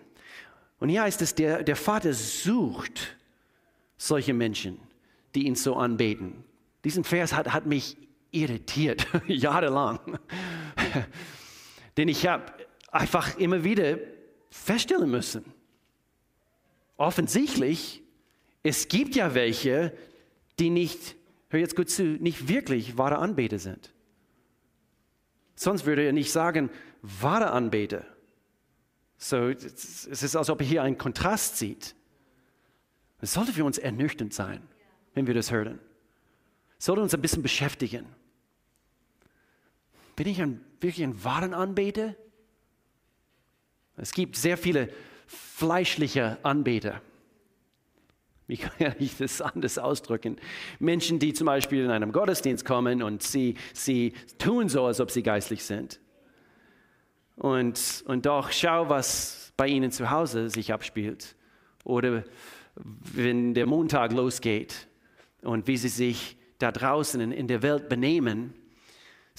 Und 0.80 0.90
hier 0.90 1.02
heißt 1.02 1.22
es, 1.24 1.34
der, 1.34 1.64
der 1.64 1.76
Vater 1.76 2.14
sucht 2.14 3.18
solche 3.98 4.34
Menschen, 4.34 4.80
die 5.34 5.48
ihn 5.48 5.56
so 5.56 5.76
anbeten. 5.76 6.44
Diesen 6.84 7.04
Vers 7.04 7.34
hat, 7.34 7.52
hat 7.52 7.66
mich 7.66 7.98
irritiert, 8.32 9.08
jahrelang. 9.28 10.20
Denn 11.98 12.08
ich 12.08 12.28
habe 12.28 12.46
einfach 12.92 13.38
immer 13.38 13.64
wieder 13.64 13.98
feststellen 14.50 15.10
müssen, 15.10 15.46
offensichtlich, 16.98 18.02
es 18.64 18.88
gibt 18.88 19.16
ja 19.16 19.34
welche, 19.34 19.94
die 20.60 20.70
nicht, 20.70 21.16
hör 21.50 21.60
jetzt 21.60 21.76
gut 21.76 21.90
zu, 21.90 22.04
nicht 22.04 22.48
wirklich 22.48 22.98
wahre 22.98 23.20
Anbeter 23.20 23.60
sind. 23.60 23.94
Sonst 25.56 25.86
würde 25.86 26.04
er 26.04 26.14
nicht 26.14 26.32
sagen, 26.32 26.70
wahre 27.02 27.52
Anbeter. 27.52 28.06
So, 29.18 29.48
es 29.48 30.06
ist, 30.06 30.36
als 30.36 30.50
ob 30.50 30.62
er 30.62 30.68
hier 30.68 30.84
einen 30.84 30.98
Kontrast 30.98 31.58
sieht. 31.58 31.96
Es 33.20 33.34
sollte 33.34 33.52
für 33.52 33.66
uns 33.66 33.80
ernüchternd 33.80 34.34
sein, 34.34 34.62
wenn 35.16 35.26
wir 35.26 35.34
das 35.34 35.52
hören. 35.52 35.80
Sollte 36.78 37.02
uns 37.02 37.14
ein 37.14 37.22
bisschen 37.22 37.44
beschäftigen. 37.44 38.06
Bin 40.16 40.28
ich 40.28 40.42
ein, 40.42 40.62
wirklich 40.80 41.04
ein 41.04 41.24
wahren 41.24 41.54
Anbeter? 41.54 42.16
Es 43.96 44.14
gibt 44.14 44.36
sehr 44.36 44.58
viele 44.58 44.90
fleischliche 45.28 46.38
Anbeter. 46.44 47.02
Wie 48.48 48.58
kann 48.58 48.96
ich 49.00 49.18
das 49.20 49.42
anders 49.42 49.78
ausdrücken? 49.78 50.38
Menschen, 50.80 51.20
die 51.20 51.34
zum 51.34 51.46
Beispiel 51.46 51.84
in 51.84 51.92
einem 51.92 52.12
Gottesdienst 52.12 52.66
kommen 52.66 53.04
und 53.04 53.22
sie, 53.22 53.56
sie 53.74 54.14
tun 54.38 54.70
so, 54.70 54.86
als 54.86 55.00
ob 55.00 55.12
sie 55.12 55.24
geistlich 55.24 55.64
sind. 55.64 56.00
Und, 57.36 58.04
und 58.08 58.26
doch 58.26 58.52
schau, 58.52 58.90
was 58.90 59.54
bei 59.58 59.68
ihnen 59.68 59.92
zu 59.92 60.10
Hause 60.10 60.50
sich 60.50 60.74
abspielt. 60.74 61.36
Oder 61.84 62.24
wenn 62.76 63.54
der 63.54 63.66
Montag 63.66 64.12
losgeht 64.12 64.88
und 65.42 65.68
wie 65.68 65.78
sie 65.78 65.90
sich 65.90 66.37
da 66.60 66.72
draußen 66.72 67.20
in, 67.22 67.32
in 67.32 67.48
der 67.48 67.62
Welt 67.62 67.90
benehmen 67.90 68.54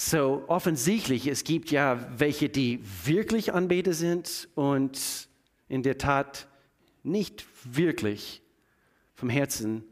so 0.00 0.44
offensichtlich, 0.46 1.26
es 1.26 1.42
gibt 1.42 1.72
ja 1.72 1.98
welche, 2.16 2.48
die 2.48 2.80
wirklich 3.04 3.52
Anbeter 3.52 3.92
sind 3.92 4.48
und 4.54 5.28
in 5.68 5.82
der 5.82 5.98
Tat 5.98 6.46
nicht 7.02 7.44
wirklich 7.64 8.40
vom 9.16 9.28
Herzen 9.28 9.82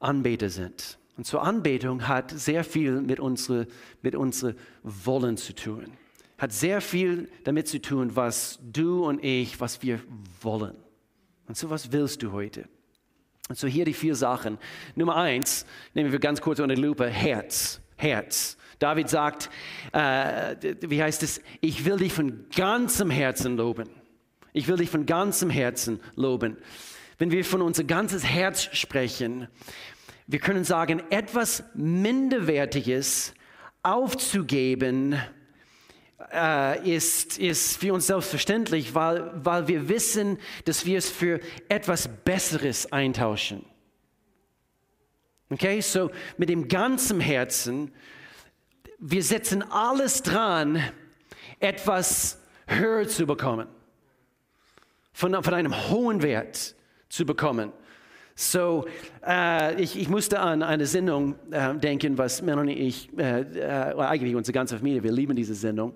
Anbeter 0.00 0.48
sind. 0.48 0.98
Und 1.18 1.26
zur 1.26 1.42
Anbetung 1.42 2.08
hat 2.08 2.30
sehr 2.30 2.64
viel 2.64 3.02
mit 3.02 3.20
unserem 3.20 3.66
mit 4.00 4.14
unsere 4.14 4.56
Wollen 4.82 5.36
zu 5.36 5.54
tun. 5.54 5.92
Hat 6.38 6.52
sehr 6.52 6.80
viel 6.80 7.28
damit 7.44 7.68
zu 7.68 7.82
tun, 7.82 8.16
was 8.16 8.58
du 8.62 9.04
und 9.04 9.22
ich, 9.22 9.60
was 9.60 9.82
wir 9.82 10.00
wollen. 10.40 10.76
Und 11.48 11.56
so 11.58 11.68
was 11.68 11.92
willst 11.92 12.22
du 12.22 12.32
heute? 12.32 12.66
So 13.54 13.68
hier 13.68 13.84
die 13.84 13.94
vier 13.94 14.14
Sachen. 14.16 14.58
Nummer 14.96 15.16
eins, 15.16 15.66
nehmen 15.94 16.10
wir 16.10 16.18
ganz 16.18 16.40
kurz 16.40 16.58
unter 16.58 16.74
die 16.74 16.82
Lupe, 16.82 17.08
Herz. 17.08 17.80
Herz. 17.96 18.56
David 18.78 19.08
sagt, 19.08 19.50
äh, 19.92 20.56
wie 20.80 21.02
heißt 21.02 21.22
es, 21.22 21.40
ich 21.60 21.84
will 21.84 21.96
dich 21.96 22.12
von 22.12 22.46
ganzem 22.54 23.10
Herzen 23.10 23.56
loben. 23.56 23.88
Ich 24.52 24.68
will 24.68 24.76
dich 24.76 24.90
von 24.90 25.06
ganzem 25.06 25.48
Herzen 25.48 26.00
loben. 26.14 26.56
Wenn 27.18 27.30
wir 27.30 27.44
von 27.44 27.62
unser 27.62 27.84
ganzes 27.84 28.24
Herz 28.24 28.68
sprechen, 28.72 29.48
wir 30.26 30.40
können 30.40 30.64
sagen, 30.64 31.02
etwas 31.10 31.62
Minderwertiges 31.74 33.32
aufzugeben, 33.82 35.16
äh, 36.32 36.96
ist, 36.96 37.38
ist 37.38 37.78
für 37.78 37.94
uns 37.94 38.06
selbstverständlich, 38.06 38.94
weil, 38.94 39.30
weil 39.34 39.68
wir 39.68 39.88
wissen, 39.88 40.38
dass 40.64 40.86
wir 40.86 40.98
es 40.98 41.10
für 41.10 41.40
etwas 41.68 42.08
Besseres 42.08 42.92
eintauschen. 42.92 43.64
Okay, 45.50 45.80
so 45.80 46.10
mit 46.36 46.48
dem 46.48 46.68
ganzen 46.68 47.20
Herzen 47.20 47.92
wir 48.98 49.22
setzen 49.22 49.62
alles 49.70 50.22
dran, 50.22 50.80
etwas 51.60 52.38
höher 52.66 53.06
zu 53.06 53.26
bekommen, 53.26 53.68
von, 55.12 55.42
von 55.42 55.54
einem 55.54 55.90
hohen 55.90 56.22
Wert 56.22 56.74
zu 57.08 57.26
bekommen. 57.26 57.72
So, 58.34 58.86
äh, 59.26 59.80
ich, 59.80 59.98
ich, 59.98 60.08
musste 60.10 60.40
an 60.40 60.62
eine 60.62 60.84
Sendung 60.84 61.36
äh, 61.50 61.74
denken, 61.74 62.18
was 62.18 62.42
Melanie 62.42 62.74
und 62.74 62.80
ich, 62.80 63.18
äh, 63.18 63.40
äh 63.40 63.94
eigentlich 63.98 64.34
unsere 64.34 64.52
ganze 64.52 64.76
Familie, 64.76 65.02
wir 65.02 65.12
lieben 65.12 65.34
diese 65.34 65.54
Sendung. 65.54 65.94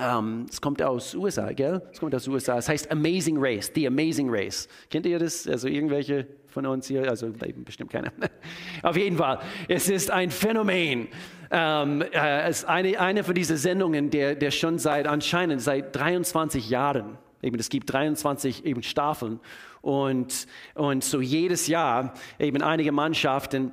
Um, 0.00 0.46
es 0.48 0.60
kommt 0.60 0.80
aus 0.80 1.14
USA, 1.14 1.52
gell? 1.52 1.82
Es 1.92 2.00
kommt 2.00 2.14
aus 2.14 2.26
USA. 2.26 2.56
Es 2.56 2.68
heißt 2.68 2.90
Amazing 2.90 3.36
Race, 3.38 3.70
The 3.74 3.86
Amazing 3.86 4.28
Race. 4.30 4.66
Kennt 4.88 5.04
ihr 5.04 5.18
das? 5.18 5.46
Also 5.46 5.68
irgendwelche 5.68 6.26
von 6.46 6.64
uns 6.64 6.86
hier? 6.86 7.08
Also 7.08 7.30
bestimmt 7.64 7.90
keiner. 7.90 8.10
Auf 8.82 8.96
jeden 8.96 9.18
Fall, 9.18 9.40
es 9.68 9.90
ist 9.90 10.10
ein 10.10 10.30
Phänomen. 10.30 11.08
Um, 11.50 12.00
äh, 12.00 12.48
es 12.48 12.60
ist 12.60 12.64
eine, 12.64 12.98
eine 12.98 13.24
von 13.24 13.34
diesen 13.34 13.56
Sendungen, 13.56 14.08
der, 14.08 14.36
der 14.36 14.50
schon 14.50 14.78
seit 14.78 15.06
anscheinend 15.06 15.60
seit 15.60 15.94
23 15.94 16.70
Jahren, 16.70 17.18
eben 17.42 17.58
es 17.58 17.68
gibt 17.68 17.92
23 17.92 18.64
eben 18.64 18.82
Staffeln 18.82 19.40
und, 19.82 20.46
und 20.74 21.04
so 21.04 21.20
jedes 21.20 21.66
Jahr 21.66 22.14
eben 22.38 22.62
einige 22.62 22.92
Mannschaften 22.92 23.72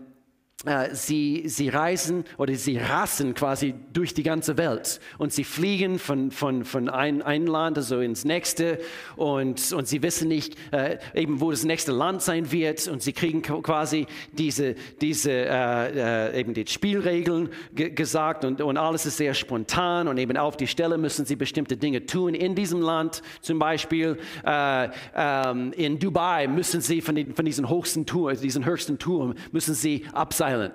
sie, 0.91 1.43
sie 1.45 1.69
reisen 1.69 2.25
oder 2.37 2.55
sie 2.55 2.77
rassen 2.77 3.35
quasi 3.35 3.75
durch 3.93 4.15
die 4.15 4.23
ganze 4.23 4.57
Welt. 4.57 4.99
Und 5.19 5.31
sie 5.31 5.43
fliegen 5.43 5.99
von, 5.99 6.31
von, 6.31 6.65
von 6.65 6.89
ein, 6.89 7.21
ein 7.21 7.45
Land 7.45 7.77
also 7.77 7.99
ins 7.99 8.25
nächste. 8.25 8.79
Und, 9.15 9.71
und 9.71 9.87
sie 9.87 10.01
wissen 10.01 10.27
nicht 10.27 10.55
äh, 10.71 10.97
eben, 11.13 11.41
wo 11.41 11.51
das 11.51 11.63
nächste 11.63 11.91
Land 11.91 12.23
sein 12.23 12.51
wird. 12.51 12.87
Und 12.87 13.03
sie 13.03 13.13
kriegen 13.13 13.43
quasi 13.43 14.07
diese, 14.31 14.73
diese 14.99 15.31
äh, 15.31 16.31
äh, 16.31 16.39
eben 16.39 16.55
die 16.55 16.65
Spielregeln 16.65 17.49
gesagt. 17.73 18.43
Und, 18.43 18.59
und 18.59 18.77
alles 18.77 19.05
ist 19.05 19.17
sehr 19.17 19.35
spontan. 19.35 20.07
Und 20.07 20.17
eben 20.17 20.37
auf 20.37 20.57
die 20.57 20.67
Stelle 20.67 20.97
müssen 20.97 21.25
sie 21.25 21.35
bestimmte 21.35 21.77
Dinge 21.77 22.07
tun 22.07 22.33
in 22.33 22.55
diesem 22.55 22.81
Land. 22.81 23.21
Zum 23.41 23.59
Beispiel 23.59 24.17
äh, 24.43 24.89
ähm, 25.15 25.71
in 25.73 25.99
Dubai 25.99 26.47
müssen 26.47 26.81
sie 26.81 27.01
von, 27.01 27.13
den, 27.13 27.35
von 27.35 27.45
diesen 27.45 27.69
höchsten 27.69 28.07
Turm, 28.07 28.35
diesen 28.41 28.65
höchsten 28.65 28.97
Turm 28.97 29.35
müssen 29.51 29.75
sie 29.75 30.03
abseilen 30.13 30.46
mitteilen. 30.47 30.71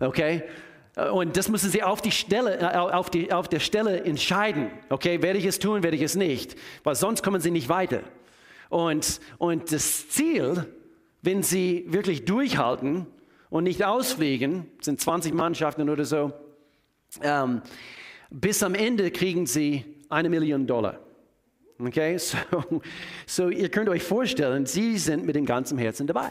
Okay? 0.00 0.42
Und 1.12 1.36
das 1.36 1.48
müssen 1.48 1.70
sie 1.70 1.82
auf, 1.82 2.00
die 2.00 2.10
Stelle, 2.10 2.58
äh, 2.58 2.76
auf, 2.76 3.10
die, 3.10 3.30
auf 3.32 3.48
der 3.48 3.60
Stelle 3.60 4.04
entscheiden. 4.04 4.70
Okay, 4.88 5.20
werde 5.20 5.38
ich 5.38 5.44
es 5.44 5.58
tun, 5.58 5.82
werde 5.82 5.96
ich 5.96 6.02
es 6.02 6.14
nicht. 6.14 6.56
Weil 6.84 6.94
sonst 6.94 7.22
kommen 7.22 7.40
sie 7.40 7.50
nicht 7.50 7.68
weiter. 7.68 8.00
Und, 8.70 9.20
und 9.36 9.72
das 9.72 10.08
Ziel, 10.08 10.66
wenn 11.20 11.42
sie 11.42 11.84
wirklich 11.88 12.24
durchhalten 12.24 13.06
und 13.50 13.64
nicht 13.64 13.84
ausfliegen, 13.84 14.70
sind 14.80 15.00
20 15.00 15.34
Mannschaften 15.34 15.90
oder 15.90 16.04
so, 16.06 16.32
ähm, 17.22 17.60
bis 18.30 18.62
am 18.62 18.74
Ende 18.74 19.10
kriegen 19.10 19.46
sie 19.46 19.84
eine 20.08 20.30
Million 20.30 20.66
Dollar. 20.66 20.98
Okay, 21.78 22.16
so, 22.18 22.38
so 23.26 23.48
ihr 23.50 23.68
könnt 23.68 23.90
euch 23.90 24.02
vorstellen, 24.02 24.64
sie 24.64 24.96
sind 24.96 25.26
mit 25.26 25.36
dem 25.36 25.44
ganzen 25.44 25.76
Herzen 25.76 26.06
dabei. 26.06 26.30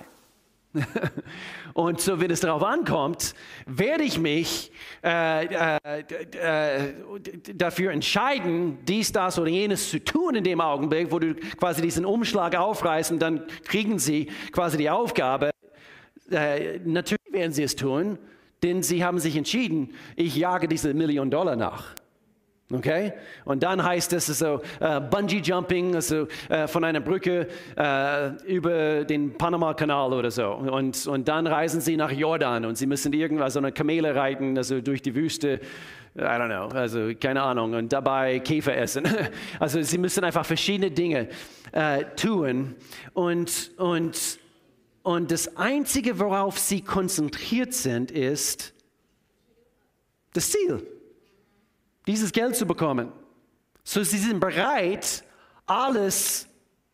Und 1.74 2.01
so, 2.01 2.20
wenn 2.20 2.32
es 2.32 2.39
darauf 2.39 2.63
ankommt, 2.63 3.34
werde 3.65 4.03
ich 4.03 4.20
mich 4.20 4.72
äh, 5.03 5.46
äh, 5.46 5.79
äh, 6.38 6.94
dafür 7.53 7.91
entscheiden, 7.91 8.79
dies, 8.86 9.12
das 9.12 9.39
oder 9.39 9.50
jenes 9.50 9.89
zu 9.89 10.03
tun 10.03 10.36
in 10.36 10.44
dem 10.44 10.62
Augenblick, 10.62 11.12
wo 11.12 11.20
du 11.20 11.36
quasi 11.36 11.82
diesen 11.82 12.05
Umschlag 12.05 12.55
aufreißt 12.55 13.12
und 13.12 13.20
dann 13.20 13.44
kriegen 13.63 14.00
sie 14.00 14.29
quasi 14.51 14.77
die 14.77 14.89
Aufgabe. 14.89 15.51
Äh, 16.29 16.79
natürlich 16.84 17.32
werden 17.32 17.53
sie 17.53 17.63
es 17.63 17.75
tun, 17.75 18.17
denn 18.63 18.82
sie 18.84 19.03
haben 19.03 19.20
sich 19.20 19.36
entschieden, 19.36 19.94
ich 20.15 20.36
jage 20.36 20.67
diese 20.67 20.94
Million 20.94 21.29
Dollar 21.29 21.55
nach. 21.55 21.94
Okay? 22.74 23.13
Und 23.45 23.62
dann 23.62 23.84
heißt 23.84 24.12
es 24.13 24.25
so 24.25 24.55
uh, 24.81 25.00
Bungee 25.00 25.39
Jumping, 25.39 25.93
also 25.93 26.27
uh, 26.50 26.65
von 26.65 26.84
einer 26.84 27.00
Brücke 27.00 27.48
uh, 27.77 28.43
über 28.48 29.03
den 29.05 29.38
Panama-Kanal 29.38 30.13
oder 30.13 30.31
so. 30.31 30.51
Und, 30.51 31.05
und 31.05 31.27
dann 31.27 31.45
reisen 31.45 31.79
sie 31.79 31.95
nach 31.95 32.12
Jordan 32.12 32.65
und 32.65 32.75
sie 32.75 32.88
müssen 32.88 33.13
irgendwas, 33.13 33.53
so 33.53 33.60
eine 33.60 33.72
Kamele 33.72 34.15
reiten, 34.15 34.57
also 34.57 34.81
durch 34.81 35.03
die 35.03 35.13
Wüste. 35.13 35.60
I 36.17 36.22
don't 36.22 36.48
know, 36.48 36.75
also 36.75 37.12
keine 37.19 37.43
Ahnung. 37.43 37.74
Und 37.74 37.93
dabei 37.93 38.39
Käfer 38.39 38.75
essen. 38.75 39.03
Also 39.60 39.81
sie 39.81 39.98
müssen 39.98 40.24
einfach 40.24 40.45
verschiedene 40.45 40.89
Dinge 40.89 41.27
tun. 42.15 42.74
Und, 43.13 43.72
und, 43.77 44.39
und 45.03 45.31
das 45.31 45.57
Einzige, 45.57 46.17
worauf 46.17 46.57
sie 46.57 46.81
konzentriert 46.81 47.74
sind, 47.74 48.12
ist 48.12 48.74
das 50.34 50.51
Ziel 50.51 50.81
dieses 52.07 52.31
Geld 52.31 52.55
zu 52.55 52.65
bekommen. 52.65 53.12
So 53.83 54.03
sie 54.03 54.17
sind 54.17 54.39
bereit, 54.39 55.24
alles 55.65 56.47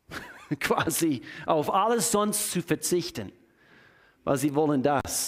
quasi 0.59 1.21
auf 1.45 1.73
alles 1.73 2.11
sonst 2.11 2.51
zu 2.51 2.61
verzichten, 2.61 3.31
weil 4.23 4.37
sie 4.37 4.53
wollen 4.53 4.83
das. 4.83 5.27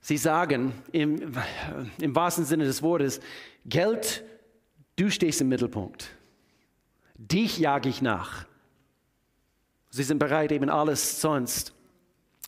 Sie 0.00 0.18
sagen 0.18 0.74
im, 0.92 1.32
im 1.98 2.14
wahrsten 2.14 2.44
Sinne 2.44 2.64
des 2.64 2.82
Wortes, 2.82 3.20
Geld, 3.64 4.22
du 4.96 5.10
stehst 5.10 5.40
im 5.40 5.48
Mittelpunkt. 5.48 6.10
Dich 7.16 7.58
jage 7.58 7.88
ich 7.88 8.02
nach. 8.02 8.44
Sie 9.88 10.02
sind 10.02 10.18
bereit, 10.18 10.52
eben 10.52 10.68
alles 10.68 11.20
sonst 11.20 11.73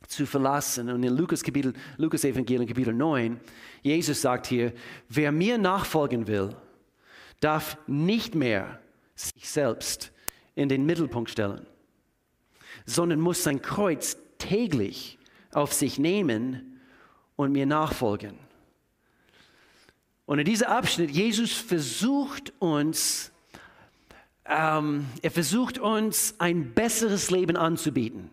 zu 0.08 0.26
verlassen. 0.26 0.88
Und 0.90 1.02
in 1.02 1.16
Lukas, 1.16 1.42
Kapitel, 1.42 1.72
Lukas 1.96 2.24
Evangelium 2.24 2.66
Kapitel 2.66 2.94
9, 2.94 3.40
Jesus 3.82 4.20
sagt 4.20 4.46
hier, 4.46 4.72
wer 5.08 5.32
mir 5.32 5.58
nachfolgen 5.58 6.26
will, 6.26 6.54
darf 7.40 7.76
nicht 7.86 8.34
mehr 8.34 8.80
sich 9.14 9.48
selbst 9.48 10.12
in 10.54 10.68
den 10.68 10.86
Mittelpunkt 10.86 11.30
stellen, 11.30 11.66
sondern 12.84 13.20
muss 13.20 13.42
sein 13.42 13.62
Kreuz 13.62 14.16
täglich 14.38 15.18
auf 15.52 15.72
sich 15.72 15.98
nehmen 15.98 16.80
und 17.36 17.52
mir 17.52 17.66
nachfolgen. 17.66 18.38
Und 20.26 20.40
in 20.40 20.44
diesem 20.44 20.66
Abschnitt, 20.66 21.10
Jesus 21.10 21.52
versucht 21.52 22.52
uns, 22.58 23.30
ähm, 24.44 25.06
er 25.22 25.30
versucht 25.30 25.78
uns 25.78 26.34
ein 26.38 26.74
besseres 26.74 27.30
Leben 27.30 27.56
anzubieten. 27.56 28.30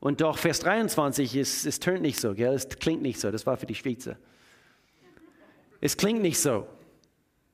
Und 0.00 0.22
doch 0.22 0.38
Vers 0.38 0.60
23, 0.60 1.36
es, 1.36 1.66
es 1.66 1.78
tönt 1.78 2.00
nicht 2.00 2.18
so, 2.18 2.34
gell? 2.34 2.54
es 2.54 2.68
klingt 2.68 3.02
nicht 3.02 3.20
so, 3.20 3.30
das 3.30 3.46
war 3.46 3.56
für 3.58 3.66
die 3.66 3.74
Schweizer. 3.74 4.16
Es 5.80 5.96
klingt 5.96 6.22
nicht 6.22 6.40
so. 6.40 6.66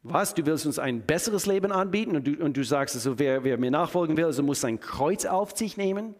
Was, 0.04 0.34
du 0.34 0.46
willst 0.46 0.66
uns 0.66 0.78
ein 0.78 1.02
besseres 1.02 1.46
Leben 1.46 1.72
anbieten 1.72 2.14
und 2.14 2.26
du, 2.26 2.36
und 2.36 2.56
du 2.56 2.62
sagst, 2.62 2.94
also, 2.94 3.18
wer, 3.18 3.42
wer 3.42 3.58
mir 3.58 3.72
nachfolgen 3.72 4.16
will, 4.16 4.24
also 4.24 4.44
muss 4.44 4.60
sein 4.60 4.78
Kreuz 4.78 5.24
auf 5.24 5.56
sich 5.56 5.76
nehmen? 5.76 6.14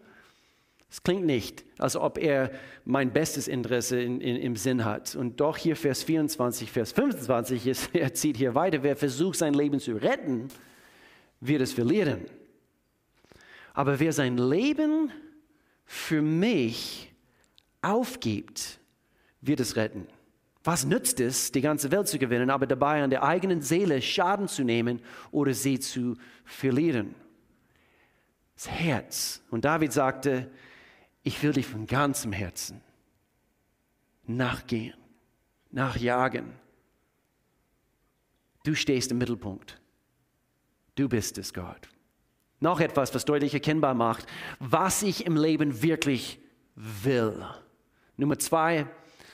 Es 0.89 1.03
klingt 1.03 1.25
nicht, 1.25 1.63
als 1.77 1.95
ob 1.95 2.17
er 2.17 2.51
mein 2.83 3.11
bestes 3.11 3.47
Interesse 3.47 4.01
in, 4.01 4.19
in, 4.21 4.37
im 4.37 4.55
Sinn 4.57 4.83
hat. 4.83 5.15
Und 5.15 5.39
doch 5.39 5.57
hier 5.57 5.75
Vers 5.75 6.03
24, 6.03 6.71
Vers 6.71 6.91
25, 6.91 7.67
ist, 7.67 7.89
er 7.95 8.13
zieht 8.13 8.35
hier 8.35 8.55
weiter, 8.55 8.83
wer 8.83 8.97
versucht 8.97 9.37
sein 9.37 9.53
Leben 9.53 9.79
zu 9.79 9.95
retten, 9.95 10.49
wird 11.39 11.61
es 11.61 11.71
verlieren. 11.71 12.25
Aber 13.73 13.99
wer 13.99 14.11
sein 14.11 14.37
Leben 14.37 15.11
für 15.87 16.21
mich 16.21 17.11
aufgibt, 17.81 18.79
wird 19.41 19.61
es 19.61 19.77
retten. 19.77 20.07
Was 20.63 20.85
nützt 20.85 21.21
es, 21.21 21.53
die 21.53 21.61
ganze 21.61 21.91
Welt 21.91 22.09
zu 22.09 22.19
gewinnen, 22.19 22.49
aber 22.49 22.67
dabei 22.67 23.01
an 23.01 23.09
der 23.09 23.23
eigenen 23.23 23.61
Seele 23.61 24.01
Schaden 24.01 24.49
zu 24.49 24.65
nehmen 24.65 25.01
oder 25.31 25.53
sie 25.53 25.79
zu 25.79 26.17
verlieren? 26.43 27.15
Das 28.55 28.69
Herz. 28.69 29.41
Und 29.49 29.63
David 29.63 29.93
sagte, 29.93 30.51
ich 31.23 31.41
will 31.41 31.53
dich 31.53 31.65
von 31.65 31.87
ganzem 31.87 32.33
Herzen 32.33 32.81
nachgehen, 34.25 34.97
nachjagen. 35.71 36.51
Du 38.65 38.75
stehst 38.75 39.11
im 39.11 39.19
Mittelpunkt. 39.19 39.79
Du 40.95 41.07
bist 41.07 41.37
es, 41.37 41.53
Gott. 41.53 41.87
Noch 42.59 42.79
etwas, 42.79 43.13
was 43.13 43.25
deutlich 43.25 43.53
erkennbar 43.53 43.93
macht, 43.93 44.25
was 44.59 45.03
ich 45.03 45.25
im 45.25 45.35
Leben 45.35 45.81
wirklich 45.83 46.39
will. 46.75 47.45
Nummer 48.17 48.39
zwei, 48.39 48.87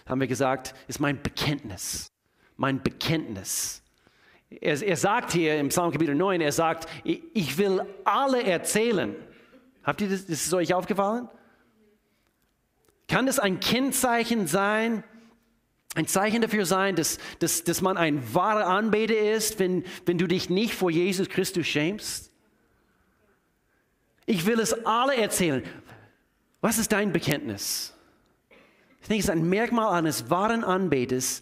haben 0.05 0.19
wir 0.19 0.27
gesagt, 0.27 0.75
ist 0.87 0.99
mein 0.99 1.21
Bekenntnis. 1.21 2.11
Mein 2.57 2.83
Bekenntnis. 2.83 3.81
Er, 4.49 4.81
er 4.81 4.97
sagt 4.97 5.31
hier 5.31 5.57
im 5.57 5.69
Psalm 5.69 5.91
Kapitel 5.91 6.15
9, 6.15 6.41
er 6.41 6.51
sagt, 6.51 6.87
ich 7.03 7.57
will 7.57 7.85
alle 8.03 8.43
erzählen. 8.43 9.15
Habt 9.83 10.01
ihr 10.01 10.09
das, 10.09 10.21
ist 10.21 10.45
es 10.45 10.53
euch 10.53 10.73
aufgefallen? 10.73 11.29
Kann 13.07 13.25
das 13.25 13.39
ein 13.39 13.59
Kennzeichen 13.59 14.47
sein, 14.47 15.03
ein 15.95 16.07
Zeichen 16.07 16.41
dafür 16.41 16.65
sein, 16.65 16.95
dass, 16.95 17.19
dass, 17.39 17.63
dass 17.63 17.81
man 17.81 17.97
ein 17.97 18.33
wahrer 18.33 18.67
Anbeter 18.67 19.17
ist, 19.17 19.59
wenn, 19.59 19.83
wenn 20.05 20.17
du 20.17 20.27
dich 20.27 20.49
nicht 20.49 20.73
vor 20.73 20.89
Jesus 20.89 21.29
Christus 21.29 21.67
schämst? 21.67 22.32
Ich 24.25 24.45
will 24.45 24.59
es 24.59 24.73
alle 24.85 25.15
erzählen. 25.15 25.63
Was 26.61 26.77
ist 26.77 26.91
dein 26.91 27.11
Bekenntnis? 27.11 27.93
Ich 29.01 29.07
denke, 29.07 29.19
es 29.19 29.25
ist 29.25 29.31
ein 29.31 29.49
Merkmal 29.49 29.93
eines 29.93 30.29
wahren 30.29 30.63
Anbeters. 30.63 31.41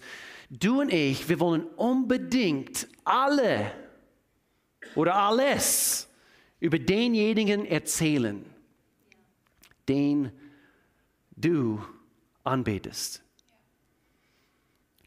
Du 0.50 0.82
und 0.82 0.92
ich, 0.92 1.30
wir 1.30 1.40
wollen 1.40 1.64
unbedingt 1.76 2.88
alle 3.04 3.72
oder 4.96 5.16
alles 5.16 6.08
über 6.60 6.80
denjenigen 6.80 7.66
erzählen, 7.66 8.44
den 9.88 10.32
du 11.36 11.82
anbetest. 12.44 13.24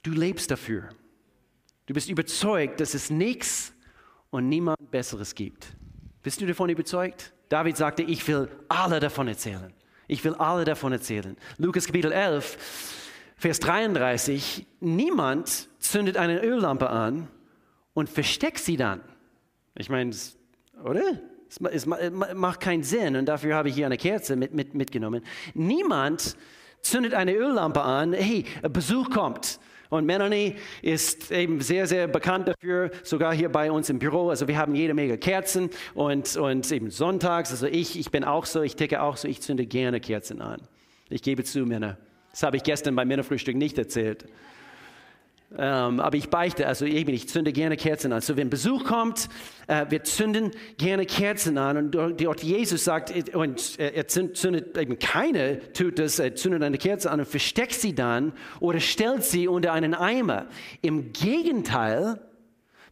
Du 0.03 0.13
lebst 0.13 0.51
dafür. 0.51 0.91
Du 1.87 1.95
bist 1.95 2.09
überzeugt, 2.09 2.81
dass 2.81 2.95
es 2.95 3.11
nichts 3.11 3.73
und 4.31 4.49
niemand 4.49 4.91
Besseres 4.91 5.35
gibt. 5.35 5.77
Bist 6.23 6.41
du 6.41 6.47
davon 6.47 6.71
überzeugt? 6.71 7.33
David 7.55 7.77
sagte, 7.77 8.03
ich 8.03 8.27
will 8.27 8.49
alle 8.69 8.99
davon 8.99 9.29
erzählen. 9.29 9.73
Ich 10.09 10.25
will 10.25 10.35
alle 10.35 10.65
davon 10.65 10.91
erzählen. 10.91 11.37
Lukas 11.57 11.87
Kapitel 11.87 12.11
11, 12.11 12.59
Vers 13.37 13.61
33, 13.61 14.67
niemand 14.81 15.69
zündet 15.79 16.17
eine 16.17 16.43
Öllampe 16.43 16.91
an 16.91 17.29
und 17.93 18.09
versteckt 18.09 18.59
sie 18.59 18.77
dann. 18.77 19.03
Ich 19.77 19.89
meine, 19.89 20.11
oder? 20.83 21.21
Es, 21.71 21.87
macht 21.87 22.59
keinen 22.59 22.83
Sinn 22.83 23.15
und 23.15 23.27
dafür 23.27 23.55
habe 23.55 23.69
ich 23.69 23.77
hier 23.77 23.87
eine 23.87 23.99
Kerze 23.99 24.35
mit, 24.35 24.53
mit, 24.53 24.75
mitgenommen. 24.75 25.23
Niemand 25.55 26.37
zündet 26.81 27.15
eine 27.15 27.35
Öllampe 27.35 27.83
an, 27.83 28.15
hey, 28.15 28.47
Besuch 28.69 29.11
kommt. 29.11 29.61
Und 29.95 30.07
Melanie 30.07 30.57
ist 30.83 31.31
eben 31.31 31.61
sehr, 31.61 31.87
sehr 31.87 32.09
bekannt 32.09 32.49
dafür, 32.49 32.91
sogar 33.05 33.33
hier 33.33 33.49
bei 33.49 33.71
uns 33.71 33.89
im 33.91 34.01
Büro. 34.01 34.29
Also 34.29 34.49
wir 34.49 34.59
haben 34.59 34.75
jede 34.75 34.93
Menge 34.93 35.19
Kerzen 35.19 35.71
und, 35.95 36.37
und 36.37 36.71
eben 36.73 36.91
sonntags, 36.91 37.53
also 37.53 37.67
ich, 37.67 37.97
ich 37.97 38.11
bin 38.11 38.25
auch 38.25 38.45
so, 38.45 38.63
ich 38.63 38.75
ticke 38.75 39.01
auch 39.01 39.17
so, 39.17 39.29
ich 39.29 39.41
zünde 39.41 39.67
gerne 39.67 40.01
Kerzen 40.01 40.43
an. 40.43 40.61
Ich 41.11 41.23
gebe 41.23 41.45
zu, 41.45 41.61
Männer. 41.61 41.97
Das 42.33 42.43
habe 42.43 42.57
ich 42.57 42.65
gestern 42.65 42.97
beim 42.97 43.07
Männerfrühstück 43.07 43.55
nicht 43.55 43.79
erzählt. 43.79 44.25
Ähm, 45.57 46.01
aber 46.01 46.17
ich 46.17 46.31
beichte, 46.31 46.67
also 46.67 46.85
eben, 46.85 47.13
ich 47.15 47.29
zünde 47.29 47.53
gerne 47.53 47.77
Kerzen 47.77 48.13
an. 48.13 48.21
So, 48.21 48.37
wenn 48.37 48.51
Besuch 48.51 48.85
kommt, 48.85 49.29
äh, 49.69 49.87
wir 49.89 50.03
zünden 50.03 50.51
gerne 50.79 51.07
Kerzen 51.07 51.59
an. 51.59 51.77
Und 51.77 51.93
dort 51.93 52.43
Jesus 52.43 52.85
sagt, 52.85 53.15
äh, 53.15 53.37
und 53.37 53.79
er 53.79 54.09
zündet 54.09 54.77
eben 54.77 54.99
keine, 54.99 55.61
tut 55.73 55.99
das, 55.99 56.19
er 56.19 56.35
zündet 56.35 56.63
eine 56.63 56.79
Kerze 56.79 57.11
an 57.11 57.21
und 57.21 57.27
versteckt 57.27 57.75
sie 57.75 57.95
dann 57.95 58.33
oder 58.59 58.81
stellt 58.81 59.23
sie 59.25 59.47
unter 59.47 59.73
einen 59.73 59.95
Eimer. 59.95 60.47
Im 60.83 61.13
Gegenteil, 61.13 62.21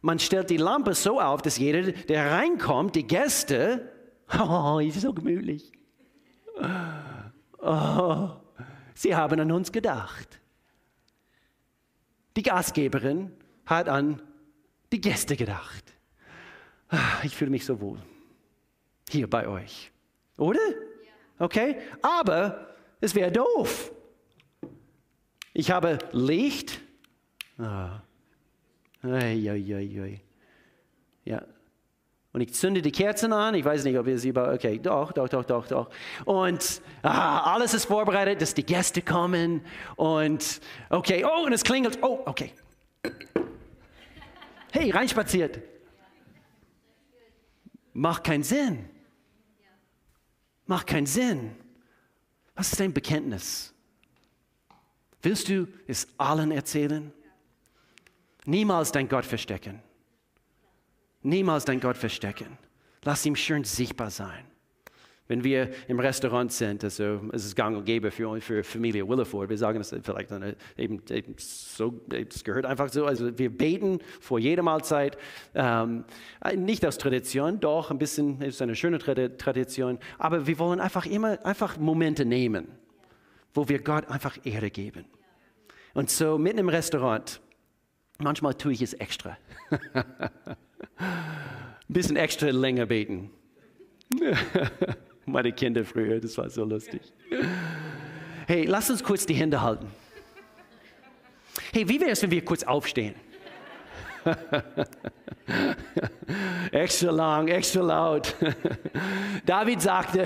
man 0.01 0.19
stellt 0.19 0.49
die 0.49 0.57
Lampe 0.57 0.93
so 0.93 1.19
auf, 1.19 1.41
dass 1.41 1.57
jeder, 1.57 1.91
der 1.91 2.31
reinkommt, 2.31 2.95
die 2.95 3.05
Gäste, 3.05 3.89
oh, 4.39 4.79
ist 4.79 5.01
so 5.01 5.13
gemütlich. 5.13 5.71
Oh, 7.61 8.29
sie 8.93 9.15
haben 9.15 9.39
an 9.39 9.51
uns 9.51 9.71
gedacht. 9.71 10.39
Die 12.35 12.43
Gastgeberin 12.43 13.31
hat 13.65 13.87
an 13.87 14.21
die 14.91 15.01
Gäste 15.01 15.35
gedacht. 15.35 15.83
Ah, 16.89 17.23
ich 17.23 17.35
fühle 17.35 17.51
mich 17.51 17.65
so 17.65 17.79
wohl 17.79 17.99
hier 19.09 19.29
bei 19.29 19.47
euch. 19.47 19.91
Oder? 20.37 20.59
Okay? 21.39 21.77
Aber 22.01 22.75
es 22.99 23.13
wäre 23.15 23.31
doof. 23.31 23.91
Ich 25.53 25.71
habe 25.71 25.99
Licht. 26.11 26.81
Ah. 27.57 28.01
Ei, 29.03 29.49
ei, 29.49 29.75
ei, 29.75 30.21
ja. 31.25 31.43
Und 32.33 32.41
ich 32.41 32.53
zünde 32.55 32.81
die 32.81 32.91
Kerzen 32.91 33.31
an. 33.31 33.53
Ich 33.53 33.63
weiß 33.63 33.83
nicht, 33.83 33.97
ob 33.97 34.07
ihr 34.07 34.17
sie 34.17 34.31
bei. 34.31 34.55
Okay, 34.55 34.79
doch, 34.79 35.11
doch, 35.11 35.29
doch, 35.29 35.45
doch, 35.45 35.67
doch. 35.67 35.89
Und 36.25 36.81
ah, 37.03 37.53
alles 37.53 37.75
ist 37.75 37.85
vorbereitet, 37.85 38.41
dass 38.41 38.55
die 38.55 38.65
Gäste 38.65 39.03
kommen. 39.03 39.61
Und 39.95 40.59
okay, 40.89 41.23
oh, 41.23 41.45
und 41.45 41.53
es 41.53 41.63
klingelt. 41.63 41.99
Oh, 42.01 42.21
okay. 42.25 42.51
Hey, 44.71 44.89
reinspaziert. 44.89 45.59
Macht 47.93 48.23
keinen 48.23 48.43
Sinn. 48.43 48.89
Macht 50.65 50.87
keinen 50.87 51.05
Sinn. 51.05 51.55
Was 52.55 52.71
ist 52.71 52.79
dein 52.79 52.93
Bekenntnis? 52.93 53.75
Willst 55.21 55.49
du 55.49 55.67
es 55.85 56.07
allen 56.17 56.51
erzählen? 56.51 57.13
Niemals 58.45 58.91
dein 58.91 59.07
Gott 59.07 59.25
verstecken. 59.25 59.83
Niemals 61.23 61.65
dein 61.65 61.79
Gott 61.79 61.97
verstecken. 61.97 62.57
Lass 63.03 63.25
ihm 63.25 63.35
schön 63.35 63.63
sichtbar 63.63 64.11
sein. 64.11 64.45
Wenn 65.27 65.43
wir 65.45 65.69
im 65.87 66.01
Restaurant 66.01 66.51
sind, 66.51 66.83
also 66.83 67.21
es 67.31 67.45
ist 67.45 67.55
gang 67.55 67.77
und 67.77 67.85
gäbe 67.85 68.11
für, 68.11 68.41
für 68.41 68.61
Familie 68.61 69.07
Williford, 69.07 69.49
wir 69.49 69.57
sagen 69.57 69.79
es 69.79 69.95
vielleicht 70.03 70.33
eine, 70.33 70.57
eben, 70.77 71.01
eben 71.09 71.35
so, 71.37 72.01
es 72.11 72.43
gehört 72.43 72.65
einfach 72.65 72.89
so, 72.89 73.05
also 73.05 73.37
wir 73.37 73.49
beten 73.49 73.99
vor 74.19 74.37
jeder 74.37 74.63
Mahlzeit, 74.63 75.17
ähm, 75.55 76.03
nicht 76.57 76.85
aus 76.85 76.97
Tradition, 76.97 77.61
doch 77.61 77.89
ein 77.89 77.99
bisschen, 77.99 78.41
ist 78.41 78.61
eine 78.61 78.75
schöne 78.75 78.99
Tradition, 78.99 79.97
aber 80.17 80.45
wir 80.45 80.59
wollen 80.59 80.81
einfach 80.81 81.05
immer 81.05 81.43
einfach 81.45 81.77
Momente 81.77 82.25
nehmen, 82.25 82.67
wo 83.53 83.69
wir 83.69 83.81
Gott 83.81 84.09
einfach 84.09 84.37
Ehre 84.43 84.71
geben. 84.71 85.05
Und 85.93 86.09
so 86.09 86.37
mitten 86.37 86.59
im 86.59 86.69
Restaurant, 86.69 87.39
manchmal 88.17 88.55
tue 88.55 88.73
ich 88.73 88.81
es 88.81 88.93
extra. 88.93 89.37
Ein 91.03 91.93
bisschen 91.93 92.15
extra 92.15 92.49
länger 92.49 92.85
beten. 92.85 93.29
Meine 95.25 95.51
Kinder 95.51 95.85
früher, 95.85 96.19
das 96.19 96.37
war 96.37 96.49
so 96.49 96.63
lustig. 96.65 97.01
Hey, 98.47 98.65
lass 98.65 98.89
uns 98.89 99.03
kurz 99.03 99.25
die 99.25 99.33
Hände 99.33 99.61
halten. 99.61 99.87
Hey, 101.71 101.87
wie 101.87 101.99
wäre 101.99 102.11
es, 102.11 102.21
wenn 102.21 102.31
wir 102.31 102.43
kurz 102.43 102.63
aufstehen? 102.63 103.15
extra 106.71 107.11
lang, 107.11 107.47
extra 107.47 107.81
laut. 107.81 108.35
David 109.45 109.81
sagte, 109.81 110.25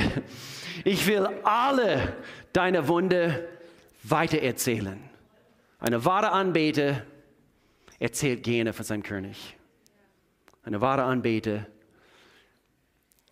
ich 0.83 1.05
will 1.07 1.27
alle 1.43 2.15
deine 2.53 2.87
Wunde 2.87 3.47
weitererzählen. 4.03 4.99
Eine 5.79 6.05
wahre 6.05 6.31
Anbeter 6.31 7.03
erzählt 7.99 8.43
gerne 8.43 8.73
von 8.73 8.85
seinem 8.85 9.03
König 9.03 9.56
eine 10.67 10.81
wahre 10.81 11.03
Anbeter 11.03 11.65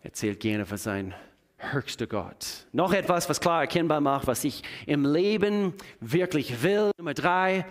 erzählt 0.02 0.40
gerne 0.40 0.64
von 0.64 0.78
seinem 0.78 1.12
höchsten 1.58 2.08
Gott. 2.08 2.66
Noch 2.72 2.94
etwas, 2.94 3.28
was 3.28 3.40
klar 3.40 3.60
erkennbar 3.60 4.00
macht, 4.00 4.26
was 4.26 4.42
ich 4.42 4.62
im 4.86 5.04
Leben 5.04 5.74
wirklich 6.00 6.62
will. 6.62 6.92
Nummer 6.96 7.12
drei, 7.12 7.66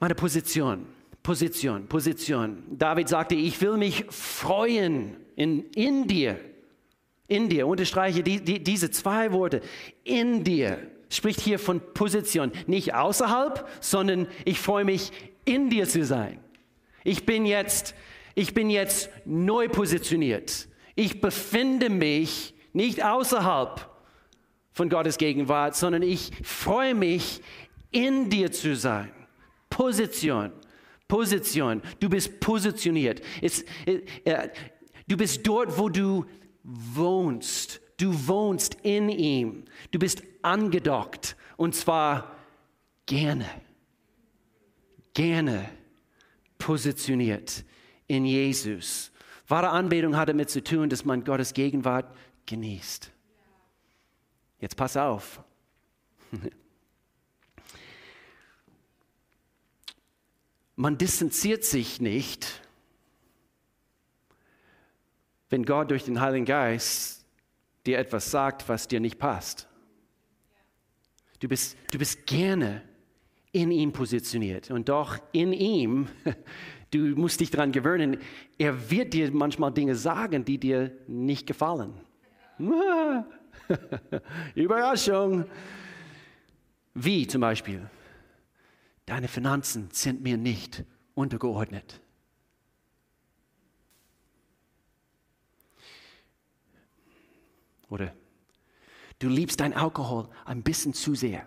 meine 0.00 0.16
Position. 0.16 0.84
Position, 1.22 1.86
Position. 1.86 2.64
David 2.70 3.08
sagte, 3.08 3.36
ich 3.36 3.60
will 3.60 3.76
mich 3.76 4.04
freuen 4.10 5.16
in, 5.36 5.66
in 5.70 6.08
dir. 6.08 6.40
In 7.28 7.48
dir. 7.48 7.68
Unterstreiche 7.68 8.24
die, 8.24 8.40
die, 8.40 8.62
diese 8.62 8.90
zwei 8.90 9.30
Worte. 9.30 9.60
In 10.02 10.42
dir. 10.42 10.78
Spricht 11.08 11.40
hier 11.40 11.60
von 11.60 11.80
Position. 11.94 12.50
Nicht 12.66 12.94
außerhalb, 12.94 13.68
sondern 13.80 14.26
ich 14.44 14.58
freue 14.58 14.84
mich, 14.84 15.12
in 15.44 15.70
dir 15.70 15.88
zu 15.88 16.04
sein. 16.04 16.40
Ich 17.04 17.24
bin 17.24 17.46
jetzt 17.46 17.94
ich 18.36 18.52
bin 18.52 18.70
jetzt 18.70 19.08
neu 19.24 19.66
positioniert. 19.68 20.68
Ich 20.94 21.20
befinde 21.20 21.88
mich 21.88 22.54
nicht 22.74 23.02
außerhalb 23.02 23.90
von 24.72 24.90
Gottes 24.90 25.16
Gegenwart, 25.16 25.74
sondern 25.74 26.02
ich 26.02 26.30
freue 26.44 26.94
mich, 26.94 27.40
in 27.90 28.28
dir 28.28 28.52
zu 28.52 28.76
sein. 28.76 29.10
Position, 29.70 30.52
Position. 31.08 31.80
Du 31.98 32.10
bist 32.10 32.38
positioniert. 32.40 33.22
Es, 33.40 33.64
äh, 33.86 34.02
äh, 34.24 34.50
du 35.08 35.16
bist 35.16 35.46
dort, 35.46 35.78
wo 35.78 35.88
du 35.88 36.26
wohnst. 36.62 37.80
Du 37.96 38.12
wohnst 38.28 38.76
in 38.82 39.08
ihm. 39.08 39.64
Du 39.92 39.98
bist 39.98 40.22
angedockt. 40.42 41.36
Und 41.56 41.74
zwar 41.74 42.36
gerne. 43.06 43.46
Gerne 45.14 45.70
positioniert 46.58 47.64
in 48.06 48.24
Jesus. 48.24 49.12
Wahre 49.48 49.70
Anbetung 49.70 50.16
hat 50.16 50.28
damit 50.28 50.50
zu 50.50 50.62
tun, 50.62 50.88
dass 50.88 51.04
man 51.04 51.24
Gottes 51.24 51.54
Gegenwart 51.54 52.12
genießt. 52.46 53.10
Jetzt 54.60 54.76
pass 54.76 54.96
auf. 54.96 55.42
Man 60.78 60.98
distanziert 60.98 61.64
sich 61.64 62.02
nicht, 62.02 62.60
wenn 65.48 65.64
Gott 65.64 65.90
durch 65.90 66.04
den 66.04 66.20
Heiligen 66.20 66.44
Geist 66.44 67.24
dir 67.86 67.98
etwas 67.98 68.30
sagt, 68.30 68.68
was 68.68 68.86
dir 68.86 69.00
nicht 69.00 69.18
passt. 69.18 69.66
Du 71.40 71.48
bist, 71.48 71.78
du 71.92 71.98
bist 71.98 72.26
gerne 72.26 72.82
in 73.52 73.70
ihm 73.70 73.92
positioniert 73.92 74.70
und 74.70 74.90
doch 74.90 75.18
in 75.32 75.54
ihm 75.54 76.08
Du 76.96 77.20
musst 77.20 77.40
dich 77.40 77.50
daran 77.50 77.72
gewöhnen, 77.72 78.16
er 78.56 78.90
wird 78.90 79.12
dir 79.12 79.30
manchmal 79.30 79.70
Dinge 79.72 79.94
sagen, 79.94 80.44
die 80.44 80.58
dir 80.58 80.96
nicht 81.06 81.46
gefallen. 81.46 81.92
Überraschung. 84.54 85.44
Wie 86.94 87.26
zum 87.26 87.42
Beispiel, 87.42 87.90
deine 89.04 89.28
Finanzen 89.28 89.90
sind 89.92 90.22
mir 90.22 90.38
nicht 90.38 90.84
untergeordnet. 91.14 92.00
Oder 97.90 98.14
du 99.18 99.28
liebst 99.28 99.60
dein 99.60 99.74
Alkohol 99.74 100.28
ein 100.46 100.62
bisschen 100.62 100.94
zu 100.94 101.14
sehr. 101.14 101.46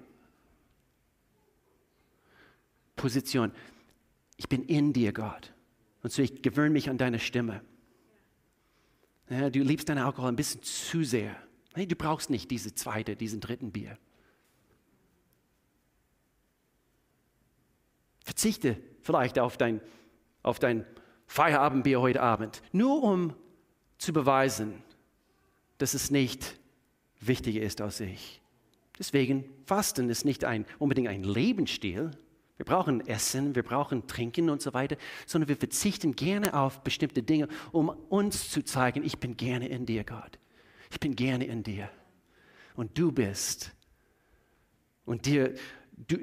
Position 2.95 3.51
ich 4.39 4.47
bin 4.47 4.63
in 4.63 4.93
dir, 4.93 5.11
Gott. 5.11 5.53
Und 6.01 6.13
so 6.13 6.21
ich 6.21 6.41
gewöhne 6.41 6.69
mich 6.69 6.89
an 6.89 6.97
deine 6.97 7.19
Stimme. 7.19 7.61
Ja, 9.29 9.49
du 9.49 9.59
liebst 9.59 9.89
deinen 9.89 9.99
Alkohol 9.99 10.29
ein 10.29 10.37
bisschen 10.37 10.63
zu 10.63 11.03
sehr. 11.03 11.35
Hey, 11.73 11.85
du 11.85 11.95
brauchst 11.95 12.29
nicht 12.29 12.49
diese 12.49 12.73
zweite, 12.73 13.17
diesen 13.17 13.41
dritten 13.41 13.73
Bier. 13.73 13.97
Verzichte 18.23 18.77
vielleicht 19.01 19.39
auf 19.39 19.57
dein, 19.57 19.81
auf 20.41 20.57
dein 20.57 20.85
Feierabendbier 21.27 21.99
heute 21.99 22.21
Abend, 22.21 22.61
nur 22.71 23.03
um 23.03 23.35
zu 23.97 24.13
beweisen, 24.13 24.81
dass 25.79 25.93
es 25.93 26.11
nicht 26.11 26.57
wichtiger 27.19 27.61
ist 27.61 27.81
als 27.81 27.99
ich. 27.99 28.41
Deswegen, 28.97 29.43
Fasten 29.65 30.09
ist 30.09 30.23
nicht 30.23 30.45
ein, 30.45 30.65
unbedingt 30.77 31.09
ein 31.09 31.23
Lebensstil. 31.23 32.11
Wir 32.59 32.65
brauchen 32.65 33.07
Essen, 33.07 33.55
wir 33.55 33.63
brauchen 33.63 34.05
Trinken 34.05 34.49
und 34.49 34.61
so 34.61 34.73
weiter, 34.73 34.97
sondern 35.25 35.47
wir 35.47 35.55
verzichten 35.55 36.13
gerne 36.13 36.53
auf 36.53 36.81
bestimmte 36.81 37.23
Dinge, 37.23 37.47
um 37.71 37.87
uns 37.87 38.51
zu 38.51 38.65
zeigen, 38.65 39.05
ich 39.05 39.17
bin 39.17 39.37
gerne 39.37 39.69
in 39.69 39.85
dir, 39.85 40.03
Gott. 40.03 40.37
Ich 40.91 40.99
bin 40.99 41.15
gerne 41.15 41.45
in 41.45 41.63
dir. 41.63 41.89
Und 42.75 42.97
du 42.97 43.13
bist. 43.13 43.71
Und 45.05 45.25
dir, 45.25 45.55
du, 45.95 46.17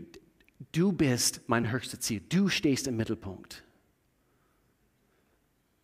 du 0.73 0.93
bist 0.93 1.41
mein 1.47 1.71
höchstes 1.71 2.01
Ziel. 2.01 2.21
Du 2.29 2.51
stehst 2.51 2.87
im 2.87 2.99
Mittelpunkt. 2.99 3.65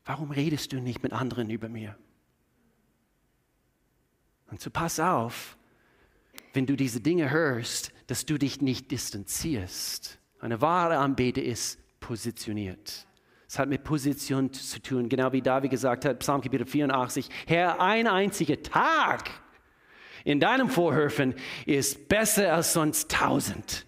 Warum 0.05 0.33
redest 0.33 0.75
du 0.75 0.83
nicht 0.83 1.03
mit 1.03 1.15
anderen 1.15 1.49
über 1.49 1.71
mir? 1.71 1.97
Und 4.49 4.61
so 4.61 4.69
pass 4.69 5.01
auf, 5.01 5.57
wenn 6.53 6.67
du 6.67 6.77
diese 6.77 7.01
Dinge 7.01 7.31
hörst, 7.31 7.91
dass 8.07 8.27
du 8.27 8.37
dich 8.37 8.61
nicht 8.61 8.91
distanzierst. 8.91 10.19
Eine 10.43 10.61
wahre 10.61 10.99
Anbete 10.99 11.41
ist 11.41 11.79
positioniert. 12.01 13.07
Es 13.47 13.61
hat 13.61 13.69
mit 13.69 13.85
Position 13.85 14.53
zu 14.53 14.83
tun, 14.83 15.09
genau 15.09 15.33
wie 15.33 15.41
David 15.41 15.71
gesagt 15.71 16.05
hat, 16.05 16.19
Psalm 16.19 16.41
Kapitel 16.41 16.67
84, 16.67 17.29
Herr, 17.47 17.81
ein 17.81 18.09
einziger 18.09 18.61
Tag 18.61 19.31
in 20.25 20.41
deinem 20.41 20.69
Vorhöfen 20.69 21.35
ist 21.65 22.09
besser 22.09 22.55
als 22.55 22.73
sonst 22.73 23.09
tausend. 23.09 23.87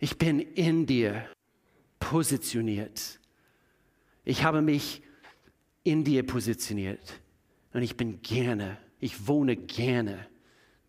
Ich 0.00 0.18
bin 0.18 0.40
in 0.40 0.86
dir 0.86 1.24
positioniert. 2.00 3.20
Ich 4.24 4.42
habe 4.42 4.60
mich 4.60 5.02
in 5.84 6.02
dir 6.02 6.26
positioniert 6.26 7.20
und 7.72 7.82
ich 7.82 7.96
bin 7.96 8.22
gerne, 8.22 8.76
ich 8.98 9.28
wohne 9.28 9.54
gerne 9.54 10.26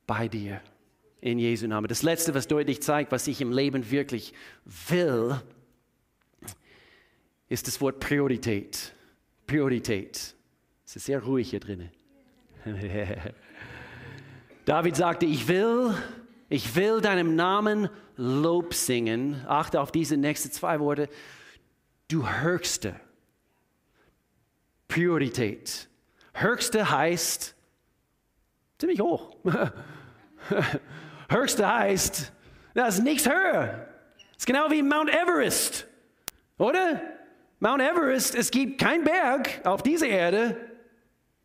bei 0.07 0.27
dir 0.27 0.59
in 1.23 1.39
Jesu 1.39 1.67
Namen. 1.67 1.87
Das 1.87 2.03
Letzte, 2.03 2.33
was 2.33 2.49
deutlich 2.49 2.81
zeigt, 2.81 3.13
was 3.13 3.27
ich 3.27 3.39
im 3.39 3.53
Leben 3.53 3.89
wirklich 3.89 4.33
will, 4.89 5.41
ist 7.47 7.65
das 7.65 7.79
Wort 7.79 8.01
Priorität. 8.01 8.93
Priorität. 9.47 10.35
Es 10.85 10.95
ist 10.97 11.05
sehr 11.05 11.23
ruhig 11.23 11.49
hier 11.49 11.61
drin. 11.61 11.89
David 14.65 14.97
sagte, 14.97 15.25
ich 15.25 15.47
will, 15.47 15.95
ich 16.49 16.75
will 16.75 16.99
deinem 16.99 17.37
Namen 17.37 17.87
Lob 18.17 18.73
singen. 18.73 19.45
Achte 19.47 19.79
auf 19.79 19.93
diese 19.93 20.17
nächsten 20.17 20.51
zwei 20.51 20.81
Worte. 20.81 21.07
Du 22.09 22.27
Höchste. 22.27 22.99
Priorität. 24.89 25.87
Höchste 26.33 26.89
heißt 26.89 27.55
ziemlich 28.77 28.99
hoch. 28.99 29.37
Höchste 31.33 31.67
heißt, 31.67 32.31
das 32.73 32.95
ist 32.95 33.03
nichts 33.03 33.27
höher. 33.27 33.87
Das 34.33 34.37
ist 34.37 34.45
genau 34.45 34.69
wie 34.69 34.83
Mount 34.83 35.09
Everest, 35.09 35.87
oder? 36.57 37.01
Mount 37.59 37.81
Everest, 37.81 38.35
es 38.35 38.51
gibt 38.51 38.79
keinen 38.79 39.03
Berg 39.03 39.61
auf 39.65 39.81
dieser 39.81 40.07
Erde, 40.07 40.55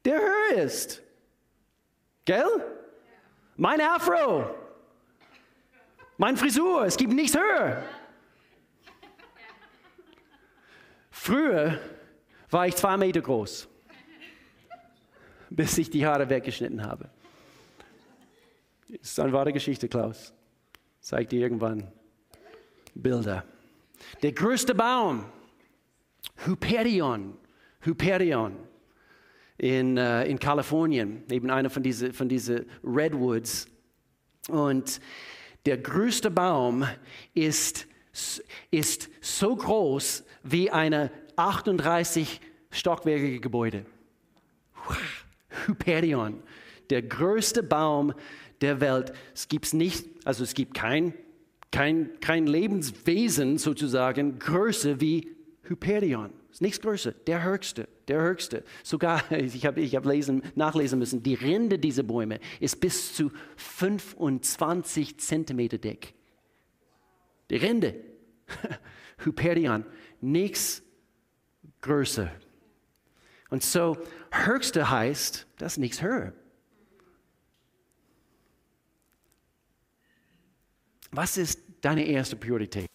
der 0.04 0.20
höher 0.20 0.62
ist. 0.62 1.02
Gell? 2.24 2.44
Mein 3.56 3.80
Afro, 3.80 4.54
mein 6.18 6.36
Frisur, 6.36 6.84
es 6.84 6.96
gibt 6.96 7.12
nichts 7.12 7.36
höher. 7.36 7.82
Früher 11.10 11.80
war 12.50 12.66
ich 12.66 12.76
zwei 12.76 12.96
Meter 12.96 13.20
groß, 13.20 13.68
bis 15.50 15.78
ich 15.78 15.90
die 15.90 16.06
Haare 16.06 16.28
weggeschnitten 16.28 16.84
habe. 16.84 17.10
Das 18.88 19.10
ist 19.10 19.20
eine 19.20 19.32
wahre 19.32 19.52
Geschichte, 19.52 19.86
Klaus. 19.86 20.32
Zeigt 21.00 21.32
dir 21.32 21.40
irgendwann 21.40 21.92
Bilder. 22.94 23.44
Der 24.22 24.32
größte 24.32 24.74
Baum, 24.74 25.26
Hyperion, 26.36 27.36
Hyperion 27.80 28.56
in, 29.58 29.98
äh, 29.98 30.24
in 30.24 30.38
Kalifornien, 30.38 31.24
eben 31.30 31.50
einer 31.50 31.68
von 31.68 31.82
diesen 31.82 32.12
von 32.14 32.28
diese 32.28 32.64
Redwoods. 32.82 33.66
Und 34.48 35.00
der 35.66 35.76
größte 35.76 36.30
Baum 36.30 36.86
ist, 37.34 37.86
ist 38.70 39.10
so 39.20 39.54
groß 39.54 40.24
wie 40.44 40.70
eine 40.70 41.10
38 41.36 42.40
stockwerkige 42.70 43.40
Gebäude. 43.40 43.84
Hyperion, 45.66 46.42
der 46.88 47.02
größte 47.02 47.62
Baum 47.62 48.14
der 48.60 48.80
Welt. 48.80 49.12
Es 49.34 49.48
gibt 49.48 49.72
nicht, 49.74 50.06
also 50.24 50.44
es 50.44 50.54
gibt 50.54 50.74
kein, 50.74 51.14
kein, 51.70 52.10
kein 52.20 52.46
Lebenswesen 52.46 53.58
sozusagen 53.58 54.38
größer 54.38 55.00
wie 55.00 55.36
Hyperion. 55.62 56.32
Ist 56.50 56.62
nichts 56.62 56.80
größer, 56.80 57.12
der 57.12 57.44
höchste, 57.44 57.88
der 58.08 58.22
höchste. 58.22 58.64
Sogar, 58.82 59.30
ich 59.32 59.66
habe 59.66 59.80
ich 59.80 59.94
hab 59.94 60.06
lesen, 60.06 60.42
nachlesen 60.54 60.98
müssen, 60.98 61.22
die 61.22 61.34
Rinde 61.34 61.78
dieser 61.78 62.02
Bäume 62.02 62.40
ist 62.60 62.80
bis 62.80 63.14
zu 63.14 63.30
25 63.56 65.18
Zentimeter 65.20 65.78
dick. 65.78 66.14
Die 67.50 67.56
Rinde. 67.56 67.94
Hyperion, 69.18 69.84
nichts 70.20 70.82
größer. 71.82 72.30
Und 73.50 73.62
so, 73.62 73.96
höchste 74.30 74.90
heißt, 74.90 75.46
das 75.58 75.72
ist 75.72 75.78
nichts 75.78 76.02
höher. 76.02 76.32
Was 81.10 81.36
ist 81.36 81.60
deine 81.80 82.04
erste 82.04 82.36
Priorität? 82.36 82.90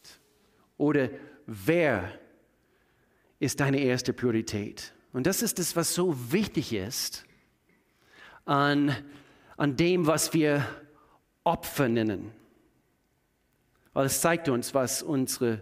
Oder 0.78 1.10
wer 1.46 2.20
ist 3.40 3.60
deine 3.60 3.80
erste 3.80 4.14
Priorität? 4.14 4.94
Und 5.14 5.28
das 5.28 5.42
ist 5.42 5.60
das, 5.60 5.76
was 5.76 5.94
so 5.94 6.16
wichtig 6.32 6.74
ist 6.74 7.26
an, 8.46 8.96
an 9.58 9.76
dem, 9.76 10.08
was 10.08 10.34
wir 10.34 10.68
Opfer 11.44 11.88
nennen. 11.88 12.32
Weil 13.94 14.08
es 14.08 14.22
zeigt 14.22 14.50
uns, 14.50 14.74
was 14.74 15.04
unsere 15.04 15.62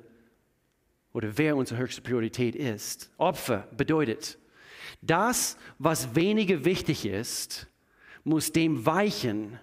oder 1.13 1.37
wer 1.37 1.57
unsere 1.57 1.79
höchste 1.79 2.01
Priorität 2.01 2.55
ist. 2.55 3.11
Opfer 3.17 3.67
bedeutet, 3.75 4.37
das, 5.01 5.57
was 5.77 6.15
weniger 6.15 6.63
wichtig 6.63 7.05
ist, 7.05 7.67
muss 8.23 8.51
dem 8.51 8.85
weichen, 8.85 9.59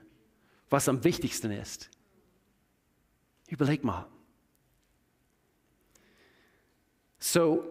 was 0.69 0.89
am 0.89 1.05
wichtigsten 1.05 1.51
ist. 1.51 1.91
Überleg 3.49 3.83
mal. 3.83 4.07
So, 7.19 7.65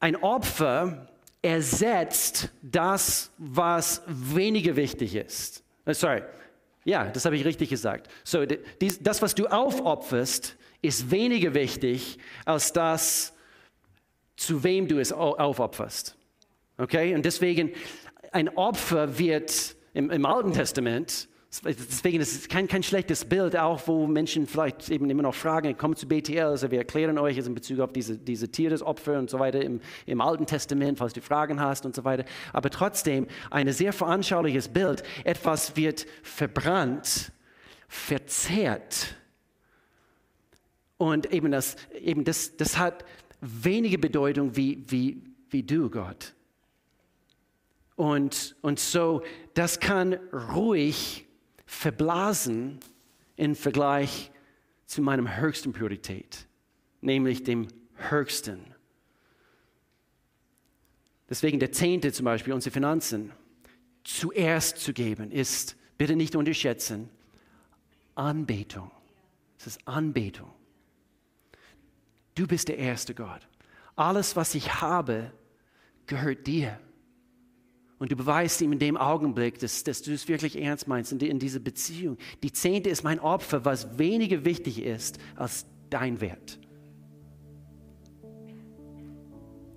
ein 0.00 0.16
Opfer 0.16 1.08
ersetzt 1.42 2.50
das, 2.62 3.30
was 3.36 4.02
weniger 4.06 4.76
wichtig 4.76 5.14
ist. 5.14 5.62
Uh, 5.86 5.92
sorry, 5.92 6.22
ja, 6.84 7.04
das 7.06 7.24
habe 7.24 7.36
ich 7.36 7.44
richtig 7.44 7.70
gesagt. 7.70 8.08
So, 8.24 8.44
das, 8.44 9.22
was 9.22 9.34
du 9.34 9.46
aufopferst, 9.46 10.56
ist 10.80 11.10
weniger 11.10 11.54
wichtig 11.54 12.18
als 12.44 12.72
das, 12.72 13.32
zu 14.36 14.64
wem 14.64 14.88
du 14.88 14.98
es 14.98 15.12
aufopferst. 15.12 16.16
Okay? 16.78 17.14
Und 17.14 17.24
deswegen, 17.24 17.72
ein 18.32 18.48
Opfer 18.56 19.18
wird 19.18 19.76
im, 19.94 20.10
im 20.10 20.26
Alten 20.26 20.52
Testament 20.52 21.28
Deswegen 21.60 22.18
ist 22.22 22.34
es 22.34 22.48
kein, 22.48 22.66
kein 22.66 22.82
schlechtes 22.82 23.26
Bild, 23.26 23.58
auch 23.58 23.86
wo 23.86 24.06
Menschen 24.06 24.46
vielleicht 24.46 24.88
eben 24.88 25.10
immer 25.10 25.22
noch 25.22 25.34
fragen, 25.34 25.76
kommt 25.76 25.98
zu 25.98 26.08
BTL, 26.08 26.40
also 26.40 26.70
wir 26.70 26.78
erklären 26.78 27.18
euch 27.18 27.36
jetzt 27.36 27.46
in 27.46 27.54
Bezug 27.54 27.80
auf 27.80 27.92
diese, 27.92 28.16
diese 28.16 28.50
Tieresopfer 28.50 29.18
und 29.18 29.28
so 29.28 29.38
weiter 29.38 29.60
im, 29.60 29.82
im 30.06 30.22
Alten 30.22 30.46
Testament, 30.46 30.96
falls 30.96 31.12
du 31.12 31.20
Fragen 31.20 31.60
hast 31.60 31.84
und 31.84 31.94
so 31.94 32.04
weiter. 32.04 32.24
Aber 32.54 32.70
trotzdem 32.70 33.26
ein 33.50 33.70
sehr 33.70 33.92
veranschauliches 33.92 34.68
Bild. 34.68 35.02
Etwas 35.24 35.76
wird 35.76 36.06
verbrannt, 36.22 37.32
verzehrt. 37.86 39.14
Und 40.96 41.34
eben 41.34 41.52
das, 41.52 41.76
eben 42.00 42.24
das, 42.24 42.56
das 42.56 42.78
hat 42.78 43.04
wenige 43.42 43.98
Bedeutung 43.98 44.56
wie, 44.56 44.84
wie, 44.88 45.22
wie 45.50 45.62
du, 45.62 45.90
Gott. 45.90 46.32
Und, 47.94 48.56
und 48.62 48.80
so, 48.80 49.22
das 49.52 49.80
kann 49.80 50.14
ruhig 50.54 51.26
verblasen 51.72 52.78
im 53.36 53.56
Vergleich 53.56 54.30
zu 54.86 55.00
meinem 55.00 55.36
höchsten 55.38 55.72
Priorität, 55.72 56.46
nämlich 57.00 57.42
dem 57.44 57.66
höchsten. 57.96 58.60
Deswegen 61.28 61.58
der 61.58 61.72
Zehnte 61.72 62.12
zum 62.12 62.24
Beispiel, 62.24 62.52
unsere 62.52 62.72
Finanzen, 62.72 63.32
zuerst 64.04 64.78
zu 64.78 64.92
geben, 64.92 65.32
ist, 65.32 65.76
bitte 65.96 66.14
nicht 66.14 66.36
unterschätzen, 66.36 67.08
Anbetung. 68.14 68.90
Es 69.58 69.66
ist 69.66 69.88
Anbetung. 69.88 70.52
Du 72.34 72.46
bist 72.46 72.68
der 72.68 72.76
erste 72.76 73.14
Gott. 73.14 73.48
Alles, 73.96 74.36
was 74.36 74.54
ich 74.54 74.80
habe, 74.82 75.32
gehört 76.06 76.46
dir. 76.46 76.78
Und 78.02 78.10
du 78.10 78.16
beweist 78.16 78.60
ihm 78.60 78.72
in 78.72 78.80
dem 78.80 78.96
Augenblick, 78.96 79.60
dass, 79.60 79.84
dass 79.84 80.02
du 80.02 80.12
es 80.12 80.26
wirklich 80.26 80.60
ernst 80.60 80.88
meinst 80.88 81.12
in, 81.12 81.20
in 81.20 81.38
dieser 81.38 81.60
Beziehung. 81.60 82.18
Die 82.42 82.50
Zehnte 82.50 82.90
ist 82.90 83.04
mein 83.04 83.20
Opfer, 83.20 83.64
was 83.64 83.96
weniger 83.96 84.44
wichtig 84.44 84.82
ist 84.82 85.20
als 85.36 85.66
dein 85.88 86.20
Wert. 86.20 86.58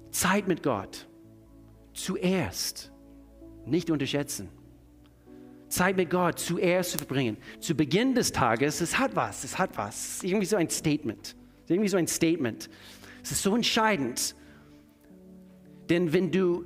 Zeit 0.09 0.47
mit 0.47 0.63
Gott. 0.63 1.07
Zuerst. 1.93 2.91
Nicht 3.67 3.91
unterschätzen. 3.91 4.49
Zeit 5.67 5.95
mit 5.95 6.09
Gott 6.09 6.39
zuerst 6.39 6.93
zu 6.93 6.97
verbringen. 6.97 7.37
Zu 7.59 7.75
Beginn 7.75 8.15
des 8.15 8.31
Tages, 8.31 8.81
es 8.81 8.97
hat 8.97 9.15
was, 9.15 9.43
es 9.43 9.59
hat 9.59 9.77
was. 9.77 9.95
Es 9.95 10.15
ist 10.15 10.23
irgendwie 10.23 10.47
so 10.47 10.55
ein 10.55 10.71
Statement. 10.71 11.27
Es 11.27 11.35
ist 11.65 11.69
irgendwie 11.69 11.89
so 11.89 11.97
ein 11.97 12.07
Statement. 12.07 12.71
Es 13.21 13.33
ist 13.33 13.43
so 13.43 13.55
entscheidend. 13.55 14.35
Denn 15.91 16.11
wenn 16.11 16.31
du 16.31 16.65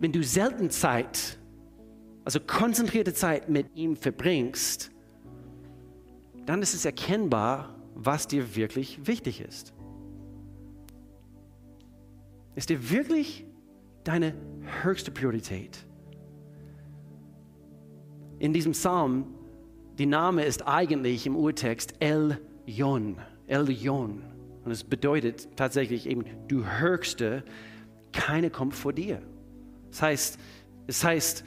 wenn 0.00 0.12
du 0.12 0.24
selten 0.24 0.70
Zeit, 0.70 1.38
also 2.24 2.40
konzentrierte 2.40 3.12
Zeit 3.12 3.48
mit 3.48 3.76
ihm 3.76 3.96
verbringst, 3.96 4.90
dann 6.46 6.62
ist 6.62 6.74
es 6.74 6.84
erkennbar, 6.84 7.76
was 7.94 8.26
dir 8.26 8.56
wirklich 8.56 9.06
wichtig 9.06 9.42
ist. 9.42 9.74
Ist 12.54 12.70
dir 12.70 12.90
wirklich 12.90 13.46
deine 14.02 14.34
höchste 14.82 15.10
Priorität? 15.10 15.86
In 18.38 18.54
diesem 18.54 18.72
Psalm, 18.72 19.26
die 19.98 20.06
Name 20.06 20.44
ist 20.44 20.66
eigentlich 20.66 21.26
im 21.26 21.36
Urtext 21.36 21.94
El 22.00 22.40
Yon, 22.64 23.18
El 23.46 23.70
Yon. 23.70 24.22
Und 24.64 24.70
es 24.70 24.82
bedeutet 24.82 25.48
tatsächlich 25.56 26.08
eben, 26.08 26.24
du 26.48 26.64
Höchste, 26.64 27.44
keine 28.12 28.50
kommt 28.50 28.74
vor 28.74 28.94
dir. 28.94 29.20
Das 29.90 30.02
heißt, 30.02 30.38
es 30.86 31.04
heißt, 31.04 31.44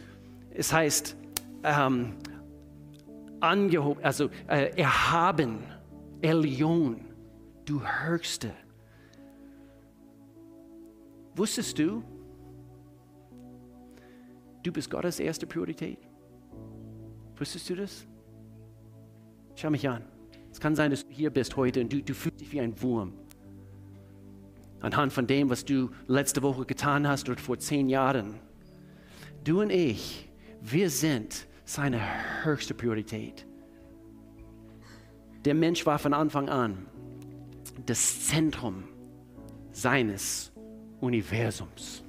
es 0.52 0.74
heißt 0.74 1.16
ähm, 1.64 2.14
angehoben, 3.40 4.04
also 4.04 4.30
äh, 4.48 4.78
erhaben, 4.78 5.60
Elion, 6.22 7.02
du 7.66 7.82
Höchste. 7.82 8.52
Wusstest 11.36 11.80
du, 11.80 12.04
du 14.62 14.72
bist 14.72 14.90
Gottes 14.90 15.20
erste 15.20 15.48
Priorität? 15.48 15.98
Wusstest 17.36 17.70
du 17.70 17.76
das? 17.76 18.06
Schau 19.56 19.70
mich 19.70 19.88
an. 19.90 20.04
Es 20.52 20.60
kann 20.60 20.76
sein, 20.76 20.92
dass 20.92 21.06
du 21.06 21.12
hier 21.12 21.32
bist 21.32 21.56
heute 21.58 21.82
und 21.82 21.92
du, 21.92 22.02
du 22.02 22.14
fühlst 22.14 22.42
dich 22.42 22.52
wie 22.52 22.62
ein 22.62 22.80
Wurm 22.82 23.14
anhand 24.84 25.14
von 25.14 25.26
dem, 25.26 25.50
was 25.50 25.66
du 25.66 25.90
letzte 26.08 26.44
Woche 26.44 26.66
getan 26.66 27.08
hast 27.08 27.28
oder 27.30 27.40
vor 27.40 27.58
zehn 27.58 27.90
Jahren. 27.90 28.36
Du 29.44 29.62
und 29.62 29.72
ich, 29.72 30.30
wir 30.62 30.90
sind 30.90 31.48
seine 31.66 32.00
höchste 32.44 32.74
Priorität. 32.74 33.48
Der 35.46 35.54
Mensch 35.54 35.86
war 35.86 35.98
von 36.00 36.14
Anfang 36.14 36.50
an 36.50 36.86
das 37.86 38.28
Zentrum 38.28 38.84
seines 39.72 40.52
Universums. 41.00 42.04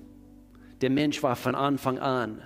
Der 0.80 0.90
Mensch 0.90 1.22
war 1.22 1.37
von 1.37 1.54
Anfang 1.54 1.98
an 1.98 2.42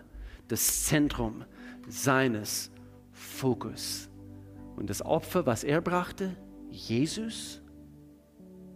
das 0.46 0.84
Zentrum 0.84 1.44
seines 1.88 2.70
Fokus. 3.12 4.08
Und 4.76 4.90
das 4.90 5.02
Opfer, 5.02 5.46
was 5.46 5.64
er 5.64 5.80
brachte, 5.80 6.36
Jesus, 6.70 7.62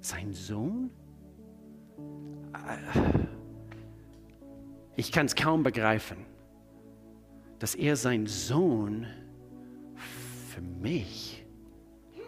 sein 0.01 0.33
Sohn, 0.33 0.91
ich 4.97 5.11
kann 5.13 5.27
es 5.27 5.35
kaum 5.35 5.63
begreifen, 5.63 6.19
dass 7.59 7.75
er 7.75 7.97
seinen 7.97 8.27
Sohn 8.27 9.07
für 10.49 10.61
mich 10.61 11.45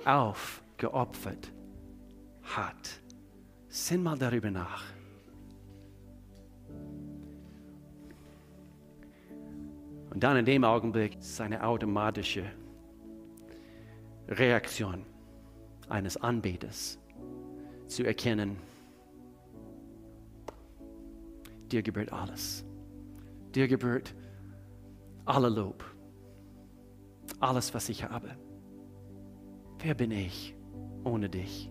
aufgeopfert 0.05 1.53
hat. 2.43 3.01
Sinn 3.69 4.03
mal 4.03 4.19
darüber 4.19 4.51
nach. 4.51 4.85
Und 10.11 10.23
dann 10.23 10.37
in 10.37 10.45
dem 10.45 10.63
Augenblick 10.63 11.17
seine 11.19 11.65
automatische 11.65 12.45
Reaktion 14.29 15.05
eines 15.89 16.17
Anbeters 16.17 16.99
zu 17.89 18.05
erkennen, 18.05 18.57
dir 21.75 21.83
gebührt 21.83 22.13
alles. 22.13 22.65
Dir 23.55 23.67
gebührt 23.67 24.15
alle 25.25 25.49
Lob, 25.49 25.85
alles, 27.41 27.75
was 27.75 27.89
ich 27.89 28.05
habe. 28.05 28.37
Wer 29.81 29.95
bin 29.95 30.13
ich 30.13 30.55
ohne 31.03 31.29
dich? 31.29 31.69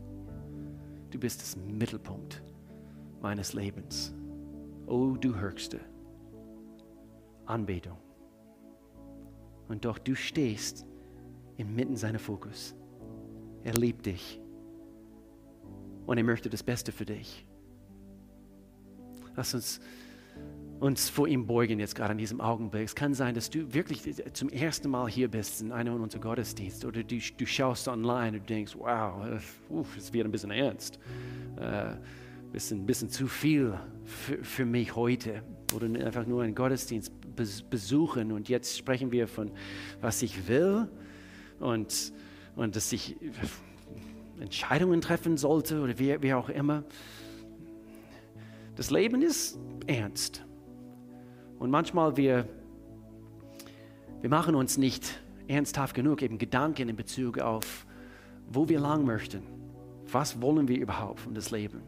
Du 1.11 1.19
bist 1.19 1.41
das 1.41 1.55
Mittelpunkt 1.55 2.43
meines 3.21 3.53
Lebens. 3.53 4.13
O 4.87 5.15
du 5.15 5.35
Höchste, 5.35 5.79
Anbetung. 7.45 7.97
Und 9.69 9.85
doch 9.85 9.97
du 9.97 10.15
stehst 10.15 10.85
inmitten 11.55 11.95
seiner 11.95 12.19
Fokus. 12.19 12.75
Er 13.63 13.73
liebt 13.73 14.05
dich 14.05 14.41
und 16.05 16.17
er 16.17 16.23
möchte 16.25 16.49
das 16.49 16.63
Beste 16.63 16.91
für 16.91 17.05
dich. 17.05 17.45
Lass 19.36 19.54
uns 19.54 19.80
uns 20.84 21.10
vor 21.10 21.30
ihm 21.30 21.48
beugen 21.48 21.80
jetzt 21.80 21.96
gerade 21.96 22.12
in 22.12 22.17
diesem 22.17 22.41
Augenblick. 22.41 22.84
Es 22.84 22.93
kann 22.93 23.13
sein, 23.13 23.36
dass 23.36 23.50
du 23.50 23.74
wirklich 23.74 24.02
zum 24.34 24.50
ersten 24.50 24.89
Mal 24.89 25.10
hier 25.10 25.30
bist 25.30 25.62
in 25.62 25.72
einem 25.72 26.02
unserer 26.02 26.22
Gottesdienste 26.22 26.88
oder 26.88 27.04
du, 27.04 27.19
du 27.38 27.46
schaust 27.46 27.88
online 27.88 28.39
und 28.39 28.50
denkst, 28.50 28.76
wow, 28.78 29.26
es 29.98 30.12
wird 30.12 30.26
ein 30.26 30.32
bisschen 30.32 30.52
ernst. 30.52 31.00
Ein 31.56 31.63
äh, 31.63 31.96
bisschen, 32.52 32.86
bisschen 32.86 33.10
zu 33.10 33.28
viel 33.28 33.74
für, 34.04 34.43
für 34.43 34.65
mich 34.65 34.93
heute. 34.96 35.41
Oder 35.74 35.86
einfach 36.06 36.28
nur 36.28 36.43
einen 36.43 36.54
Gottesdienst 36.54 37.13
besuchen 37.69 38.32
und 38.32 38.50
jetzt 38.50 38.78
sprechen 38.78 39.12
wir 39.12 39.28
von, 39.28 39.52
was 40.02 40.22
ich 40.22 40.48
will 40.48 40.88
und, 41.60 42.13
und 42.56 42.76
dass 42.76 42.91
ich 42.91 43.15
Entscheidungen 44.39 45.02
treffen 45.02 45.38
sollte 45.38 45.80
oder 45.80 45.98
wie, 45.98 46.22
wie 46.22 46.34
auch 46.34 46.50
immer. 46.50 46.84
Das 48.75 48.89
Leben 48.89 49.21
ist 49.21 49.59
ernst. 49.86 50.43
Und 51.59 51.69
manchmal 51.69 52.17
wir, 52.17 52.47
wir 54.21 54.29
machen 54.29 54.55
uns 54.55 54.77
nicht 54.77 55.21
ernsthaft 55.47 55.95
genug 55.95 56.21
eben 56.21 56.38
Gedanken 56.38 56.89
in 56.89 56.95
Bezug 56.95 57.39
auf, 57.39 57.86
wo 58.49 58.67
wir 58.69 58.79
lang 58.79 59.05
möchten. 59.05 59.43
Was 60.12 60.41
wollen 60.41 60.67
wir 60.67 60.79
überhaupt 60.79 61.21
von 61.21 61.33
das 61.33 61.51
Leben? 61.51 61.81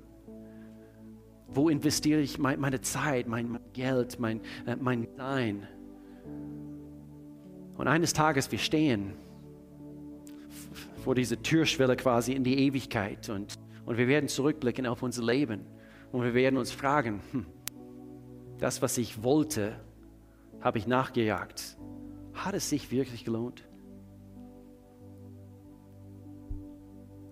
Wo 1.48 1.70
investiere 1.70 2.22
ich 2.22 2.38
meine 2.38 2.82
Zeit, 2.82 3.28
mein 3.28 3.60
Geld, 3.74 4.20
mein, 4.20 4.42
äh, 4.66 4.76
mein 4.76 5.08
Sein? 5.18 5.68
Und 7.78 7.88
eines 7.88 8.14
Tages, 8.14 8.52
wir 8.52 8.60
stehen 8.60 9.14
vor 11.04 11.16
dieser 11.16 11.42
Türschwelle 11.42 11.96
quasi 11.96 12.34
in 12.34 12.44
die 12.44 12.58
Ewigkeit 12.60 13.30
und, 13.30 13.60
und 13.86 13.98
wir 13.98 14.08
werden 14.08 14.28
zurückblicken 14.28 14.88
auf 14.88 15.04
unser 15.04 15.24
Leben. 15.24 15.66
Und 16.16 16.24
wir 16.24 16.34
werden 16.34 16.56
uns 16.56 16.72
fragen, 16.72 17.20
hm, 17.32 17.46
das, 18.58 18.82
was 18.82 18.98
ich 18.98 19.22
wollte, 19.22 19.76
habe 20.62 20.78
ich 20.78 20.88
nachgejagt. 20.88 21.76
Hat 22.34 22.56
es 22.56 22.70
sich 22.70 22.90
wirklich 22.90 23.26
gelohnt? 23.26 23.68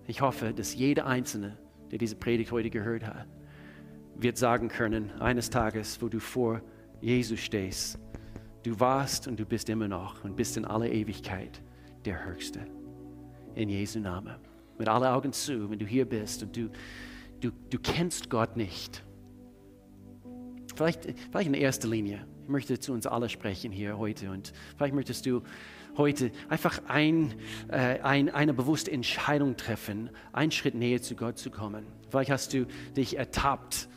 Ich 0.05 0.19
hoffe, 0.19 0.53
dass 0.53 0.75
jeder 0.75 1.05
Einzelne, 1.05 1.57
der 1.91 1.97
diese 1.97 2.17
Predigt 2.17 2.51
heute 2.51 2.69
gehört 2.69 3.05
hat, 3.05 3.25
wird 4.17 4.37
sagen 4.37 4.67
können, 4.67 5.11
eines 5.11 5.49
Tages, 5.49 6.01
wo 6.01 6.09
du 6.09 6.19
vor 6.19 6.59
Jesus 6.99 7.39
stehst, 7.39 7.97
du 8.63 8.81
warst 8.81 9.29
und 9.29 9.39
du 9.39 9.45
bist 9.45 9.69
immer 9.69 9.87
noch 9.87 10.25
und 10.25 10.35
bist 10.35 10.57
in 10.57 10.65
aller 10.65 10.91
Ewigkeit 10.91 11.61
der 12.03 12.25
Höchste. 12.25 12.59
In 13.55 13.69
Jesu 13.69 14.01
Namen. 14.01 14.35
Mit 14.77 14.89
allen 14.89 15.05
Augen 15.05 15.31
zu, 15.31 15.69
wenn 15.69 15.79
du 15.79 15.85
hier 15.85 16.03
bist 16.03 16.43
und 16.43 16.57
du 16.57 16.69
du, 17.43 17.51
du 17.69 17.77
kennst 17.79 18.29
Gott 18.29 18.55
nicht. 18.57 19.03
Vielleicht, 20.75 21.05
vielleicht 21.29 21.47
in 21.47 21.53
erster 21.53 21.87
Linie. 21.87 22.25
Ich 22.43 22.49
möchte 22.49 22.79
zu 22.79 22.93
uns 22.93 23.05
alle 23.05 23.29
sprechen 23.29 23.71
hier 23.71 23.97
heute 23.97 24.31
und 24.31 24.53
vielleicht 24.75 24.95
möchtest 24.95 25.25
du 25.25 25.43
heute 25.95 26.31
einfach 26.49 26.81
ein, 26.87 27.33
äh, 27.69 27.99
ein, 28.01 28.29
eine 28.29 28.53
bewusste 28.53 28.91
Entscheidung 28.91 29.55
treffen, 29.55 30.09
einen 30.31 30.51
Schritt 30.51 30.75
näher 30.75 31.01
zu 31.01 31.15
Gott 31.15 31.37
zu 31.37 31.51
kommen. 31.51 31.85
Vielleicht 32.09 32.31
hast 32.31 32.53
du 32.53 32.65
dich 32.97 33.17
ertappt 33.17 33.87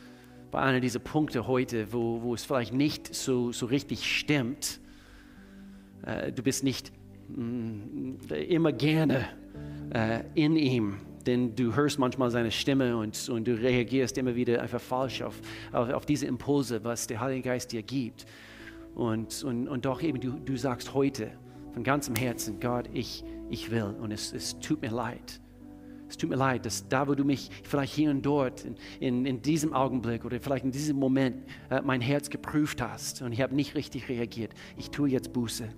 bei 0.51 0.61
einer 0.61 0.81
dieser 0.81 1.01
Punkte 1.01 1.47
heute, 1.47 1.93
wo, 1.93 2.23
wo 2.23 2.35
es 2.35 2.45
vielleicht 2.45 2.73
nicht 2.73 3.15
so, 3.15 3.53
so 3.53 3.67
richtig 3.67 4.05
stimmt. 4.05 4.81
Äh, 6.05 6.33
du 6.33 6.43
bist 6.43 6.63
nicht 6.63 6.93
mh, 7.29 7.43
mm, 7.43 8.19
immer 8.49 8.73
gerne 8.73 9.29
äh, 9.93 10.23
in 10.35 10.57
ihm 10.57 10.99
denn 11.27 11.55
du 11.55 11.75
hörst 11.75 11.99
manchmal 11.99 12.31
seine 12.31 12.51
Stimme 12.51 12.97
und, 12.97 13.29
und 13.29 13.47
du 13.47 13.55
reagierst 13.55 14.17
immer 14.19 14.35
wieder 14.35 14.63
einfach 14.63 14.81
falsch 14.81 15.23
auf, 15.23 15.41
auf, 15.73 15.91
auf 15.91 16.07
diese 16.07 16.27
Impulse, 16.27 16.85
was 16.85 17.07
der 17.07 17.21
Heilige 17.21 17.43
Geist 17.43 17.73
dir 17.73 17.83
gibt. 17.83 18.27
Und, 18.95 19.43
und, 19.45 19.69
und 19.69 19.85
doch 19.85 20.03
eben, 20.03 20.21
du, 20.21 20.33
du 20.33 20.57
sagst 20.57 20.95
heute 20.95 21.31
von 21.75 21.83
ganzem 21.83 22.15
Herzen, 22.15 22.61
Gott, 22.61 22.89
ich, 22.93 23.25
ich 23.51 23.71
will 23.71 23.95
und 24.01 24.11
es, 24.11 24.33
es 24.33 24.59
tut 24.61 24.81
mir 24.81 24.91
leid. 24.91 25.41
Es 26.09 26.17
tut 26.17 26.31
mir 26.31 26.37
leid, 26.37 26.65
dass 26.65 26.89
da, 26.89 27.09
wo 27.09 27.15
du 27.15 27.25
mich 27.25 27.51
vielleicht 27.65 27.93
hier 27.93 28.11
und 28.11 28.25
dort 28.25 28.65
in, 28.65 28.77
in, 29.01 29.27
in 29.27 29.43
diesem 29.43 29.73
Augenblick 29.73 30.25
oder 30.25 30.41
vielleicht 30.41 30.65
in 30.65 30.71
diesem 30.71 30.97
Moment 30.97 31.45
äh, 31.69 31.83
mein 31.83 32.01
Herz 32.01 32.31
geprüft 32.31 32.81
hast 32.81 33.23
und 33.23 33.33
ich 33.33 33.41
habe 33.41 33.55
nicht 33.55 33.75
richtig 33.75 34.09
reagiert. 34.09 34.53
Ich 34.77 34.91
tue 34.91 35.09
jetzt 35.09 35.33
Buße 35.33 35.69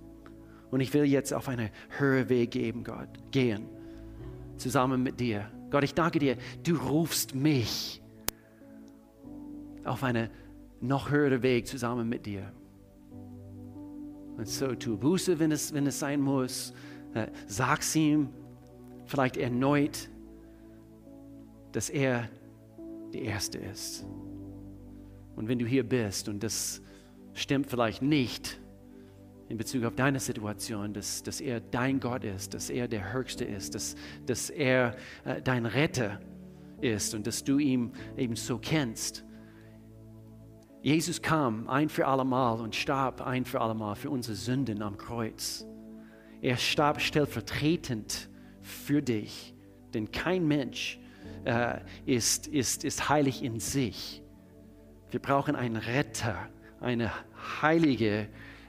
und 0.70 0.80
ich 0.80 0.92
will 0.92 1.05
jetzt 1.05 1.32
auf 1.32 1.49
einen 1.49 1.70
höheren 1.96 2.28
Weg 2.28 2.51
geben, 2.51 2.84
Gott, 2.84 3.09
gehen, 3.30 3.66
zusammen 4.61 5.02
mit 5.02 5.20
dir. 5.20 5.50
Gott, 5.70 5.84
ich 5.84 5.94
danke 5.94 6.18
dir, 6.18 6.36
du 6.62 6.76
rufst 6.76 7.34
mich 7.34 8.02
auf 9.84 10.02
einen 10.02 10.30
noch 10.80 11.11
höheren 11.11 11.42
Weg 11.42 11.66
zusammen 11.66 12.09
mit 12.09 12.26
dir. 12.26 12.52
Und 14.36 14.48
so 14.48 14.74
tu 14.74 14.96
Buße, 14.96 15.38
wenn 15.38 15.50
es, 15.50 15.72
wenn 15.72 15.86
es 15.86 15.98
sein 15.98 16.20
muss. 16.20 16.72
Äh, 17.14 17.26
sag's 17.46 17.94
ihm 17.96 18.28
vielleicht 19.06 19.36
erneut, 19.36 20.09
dass 21.72 21.90
er 21.90 22.28
der 23.12 23.22
Erste 23.22 23.59
ist. 23.59 24.06
Und 25.34 25.48
wenn 25.48 25.59
du 25.59 25.66
hier 25.66 25.88
bist 25.88 26.28
und 26.28 26.42
das 26.42 26.82
stimmt 27.32 27.66
vielleicht 27.66 28.02
nicht 28.02 28.61
in 29.49 29.57
Bezug 29.57 29.84
auf 29.84 29.94
deine 29.94 30.20
Situation, 30.20 30.92
dass, 30.92 31.22
dass 31.22 31.40
er 31.40 31.61
dein 31.61 32.01
Gott 32.01 32.24
ist, 32.24 32.55
dass 32.55 32.70
er 32.70 32.86
der 32.86 33.12
Höchste 33.12 33.44
ist, 33.44 33.74
dass, 33.74 33.96
dass 34.26 34.51
er 34.51 34.96
äh, 35.24 35.40
dein 35.42 35.66
Retter 35.66 36.20
ist 36.80 37.14
und 37.14 37.26
dass 37.26 37.42
du 37.44 37.59
ihn 37.59 37.92
eben 38.16 38.36
so 38.36 38.59
kennst, 38.59 39.24
Jesus 40.80 41.20
kam 41.20 41.68
ein 41.68 41.88
für 41.88 42.07
allemal 42.07 42.61
und 42.61 42.74
starb 42.74 43.20
ein 43.20 43.44
für 43.44 43.61
allemal 43.61 43.96
für 43.96 44.11
unsere 44.11 44.36
Sünden 44.36 44.80
am 44.80 44.96
Kreuz. 44.96 45.66
Er 46.40 46.57
starb 46.57 47.01
stellvertretend 47.01 48.28
für 48.62 49.03
dich, 49.03 49.55
denn 49.92 50.12
kein 50.12 50.46
Mensch 50.46 51.01
äh, 51.44 51.80
ist, 52.07 52.46
ist, 52.46 52.84
ist 52.84 53.09
heilig 53.09 53.42
in 53.42 53.59
sich. 53.59 54.22
Wir 55.11 55.20
brauchen 55.20 55.57
einen 55.57 55.76
Retter, 55.76 56.49
eine 56.80 57.11
heilige 57.61 58.28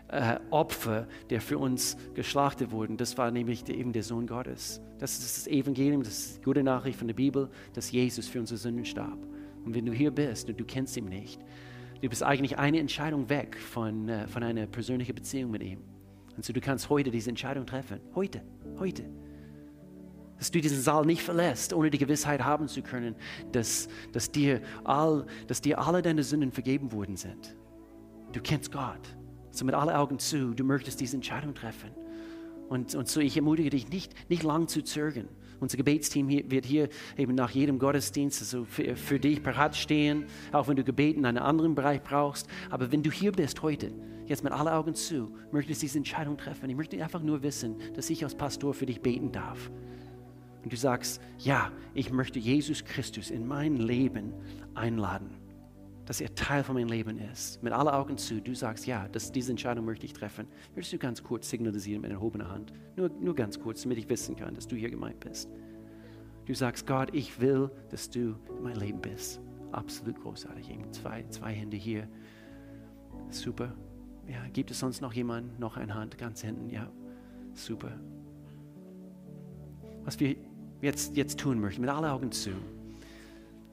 äh, 0.10 0.39
Opfer, 0.49 1.07
der 1.30 1.41
für 1.41 1.57
uns 1.57 1.97
geschlachtet 2.14 2.72
wurde. 2.72 2.95
Das 2.95 3.18
war 3.18 3.32
nämlich 3.32 3.68
eben 3.70 3.93
der 3.93 4.03
Sohn 4.03 4.28
Gottes. 4.28 4.82
Das 4.97 5.20
ist 5.20 5.38
das 5.38 5.47
Evangelium, 5.47 6.03
das 6.03 6.14
ist 6.14 6.38
die 6.38 6.41
gute 6.41 6.64
Nachricht 6.64 6.97
von 6.97 7.07
der 7.07 7.16
Bibel, 7.16 7.49
dass 7.74 7.91
Jesus 7.91 8.28
für 8.28 8.39
unsere 8.39 8.57
Sünden 8.57 8.86
starb. 8.86 9.20
Und 9.66 9.76
wenn 9.76 9.86
du 9.86 9.91
hier 9.91 10.12
bist 10.12 10.49
und 10.49 10.60
du 10.60 10.66
kennst 10.66 10.97
ihn 10.97 11.05
nicht, 11.05 11.39
Du 12.01 12.07
bist 12.07 12.24
eigentlich 12.24 12.57
eine 12.57 12.80
Entscheidung 12.80 13.30
weg 13.30 13.57
von, 13.57 14.07
äh, 14.07 14.28
von 14.28 14.43
einer 14.43 14.66
persönlichen 14.68 15.14
Beziehung 15.16 15.51
mit 15.51 15.62
ihm. 15.62 15.80
Und 16.36 16.45
so 16.45 16.53
du 16.53 16.62
kannst 16.62 16.89
heute 16.89 17.12
diese 17.12 17.30
Entscheidung 17.30 17.66
treffen. 17.66 17.99
Heute, 18.16 18.41
heute. 18.78 19.03
Dass 20.38 20.49
du 20.49 20.62
diesen 20.62 20.80
Saal 20.80 21.05
nicht 21.05 21.22
verlässt, 21.22 21.74
ohne 21.74 21.89
die 21.89 21.97
Gewissheit 21.97 22.41
haben 22.41 22.70
zu 22.70 22.82
können, 22.82 23.16
dass, 23.51 23.89
dass, 24.14 24.32
dir, 24.32 24.62
all, 24.86 25.26
dass 25.47 25.60
dir 25.60 25.80
alle 25.80 26.01
deine 26.01 26.24
Sünden 26.24 26.53
vergeben 26.53 26.93
worden 26.93 27.18
sind. 27.18 27.57
Du 28.32 28.39
kennst 28.41 28.72
Gott. 28.72 29.18
So 29.51 29.65
mit 29.65 29.75
allen 29.75 29.89
Augen 29.89 30.19
zu, 30.19 30.53
du 30.53 30.63
möchtest 30.63 30.99
diese 30.99 31.15
Entscheidung 31.15 31.53
treffen. 31.53 31.89
Und, 32.69 32.93
und 32.93 33.07
so 33.07 33.19
ich 33.19 33.35
ermutige 33.35 33.71
dich 33.71 33.89
nicht, 33.89 34.13
nicht 34.29 34.43
lang 34.43 34.67
zu 34.67 34.83
zögern. 34.83 35.27
Unser 35.59 35.77
Gebetsteam 35.77 36.29
hier, 36.29 36.49
wird 36.49 36.65
hier 36.65 36.87
eben 37.17 37.35
nach 37.35 37.49
jedem 37.49 37.79
Gottesdienst 37.79 38.41
also 38.41 38.63
für, 38.63 38.95
für 38.95 39.19
dich 39.19 39.43
parat 39.43 39.75
stehen, 39.75 40.25
auch 40.51 40.67
wenn 40.67 40.75
du 40.75 40.83
Gebet 40.83 41.17
in 41.17 41.25
einem 41.25 41.43
anderen 41.43 41.75
Bereich 41.75 42.01
brauchst. 42.01 42.47
Aber 42.69 42.91
wenn 42.91 43.03
du 43.03 43.11
hier 43.11 43.31
bist 43.31 43.61
heute, 43.61 43.91
jetzt 44.27 44.43
mit 44.43 44.53
allen 44.53 44.67
Augen 44.67 44.93
zu, 44.93 45.35
möchtest 45.51 45.81
diese 45.81 45.97
Entscheidung 45.97 46.37
treffen. 46.37 46.69
Ich 46.69 46.75
möchte 46.75 47.01
einfach 47.03 47.21
nur 47.21 47.41
wissen, 47.41 47.75
dass 47.95 48.09
ich 48.09 48.23
als 48.23 48.35
Pastor 48.35 48.73
für 48.73 48.85
dich 48.85 49.01
beten 49.01 49.31
darf. 49.31 49.71
Und 50.63 50.71
du 50.71 50.77
sagst, 50.77 51.21
ja, 51.39 51.71
ich 51.93 52.11
möchte 52.11 52.37
Jesus 52.37 52.85
Christus 52.85 53.31
in 53.31 53.47
mein 53.47 53.77
Leben 53.77 54.33
einladen 54.75 55.38
dass 56.10 56.22
er 56.22 56.34
Teil 56.34 56.64
von 56.64 56.74
meinem 56.74 56.88
Leben 56.88 57.20
ist. 57.20 57.62
Mit 57.62 57.72
allen 57.72 57.88
Augen 57.88 58.18
zu, 58.18 58.41
du 58.41 58.55
sagst, 58.55 58.88
ja, 58.88 59.07
das, 59.10 59.32
diese 59.32 59.51
Entscheidung 59.51 59.86
möchte 59.86 60.07
ich 60.07 60.14
treffen. 60.14 60.47
Würdest 60.74 60.91
du 60.91 60.97
ganz 60.97 61.22
kurz 61.22 61.47
signalisieren 61.47 62.01
mit 62.01 62.10
erhobener 62.10 62.49
Hand? 62.49 62.74
Nur, 62.95 63.10
nur 63.10 63.36
ganz 63.36 63.60
kurz, 63.60 63.84
damit 63.84 63.99
ich 63.99 64.10
wissen 64.10 64.36
kann, 64.36 64.55
dass 64.55 64.68
du 64.68 64.76
hier 64.76 64.89
gemeint 64.89 65.20
bist. 65.20 65.51
Du 66.47 66.55
sagst, 66.55 66.88
Gott, 66.88 67.14
ich 67.14 67.39
will, 67.39 67.70
dass 67.91 68.10
du 68.10 68.39
in 68.57 68.64
mein 68.64 68.78
Leben 68.78 68.99
bist. 68.99 69.39
Absolut 69.72 70.20
großartig. 70.20 70.72
Eben 70.72 70.91
zwei, 70.91 71.26
zwei 71.30 71.53
Hände 71.53 71.78
hier. 71.78 72.07
Super. 73.30 73.76
Ja, 74.28 74.47
gibt 74.51 74.72
es 74.72 74.80
sonst 74.80 75.01
noch 75.01 75.14
jemanden? 75.14 75.60
Noch 75.60 75.78
eine 75.78 75.93
Hand 75.93 76.18
ganz 76.18 76.41
hinten? 76.41 76.72
Ja, 76.72 76.91
super. 77.53 77.91
Was 80.05 80.20
wir 80.20 80.36
jetzt, 80.82 81.16
jetzt 81.16 81.39
tun 81.39 81.60
möchten, 81.60 81.82
mit 81.82 81.91
allen 81.91 82.05
Augen 82.05 82.32
zu. 82.32 82.49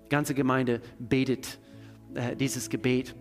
Die 0.04 0.10
ganze 0.10 0.34
Gemeinde 0.34 0.82
betet 0.98 1.58
äh, 2.14 2.36
dieses 2.36 2.70
Gebet 2.70 3.14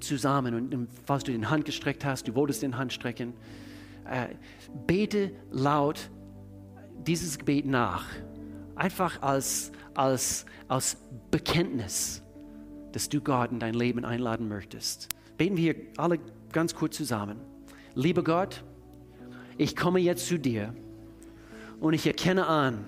zusammen. 0.00 0.54
Und 0.54 0.88
falls 1.04 1.24
du 1.24 1.32
den 1.32 1.50
Hand 1.50 1.64
gestreckt 1.64 2.04
hast, 2.04 2.28
du 2.28 2.34
wolltest 2.34 2.62
den 2.62 2.76
Hand 2.76 2.92
strecken, 2.92 3.34
äh, 4.04 4.28
bete 4.86 5.32
laut 5.50 6.10
dieses 7.06 7.38
Gebet 7.38 7.66
nach. 7.66 8.04
Einfach 8.74 9.22
als, 9.22 9.72
als, 9.94 10.46
als 10.68 10.96
Bekenntnis, 11.30 12.22
dass 12.92 13.08
du 13.08 13.20
Gott 13.20 13.50
in 13.50 13.60
dein 13.60 13.74
Leben 13.74 14.04
einladen 14.04 14.48
möchtest. 14.48 15.08
Beten 15.36 15.56
wir 15.56 15.74
alle 15.96 16.18
ganz 16.52 16.74
kurz 16.74 16.96
zusammen. 16.96 17.38
Lieber 17.94 18.22
Gott, 18.22 18.62
ich 19.56 19.74
komme 19.74 19.98
jetzt 19.98 20.26
zu 20.26 20.38
dir 20.38 20.74
und 21.80 21.92
ich 21.92 22.06
erkenne 22.06 22.46
an, 22.46 22.84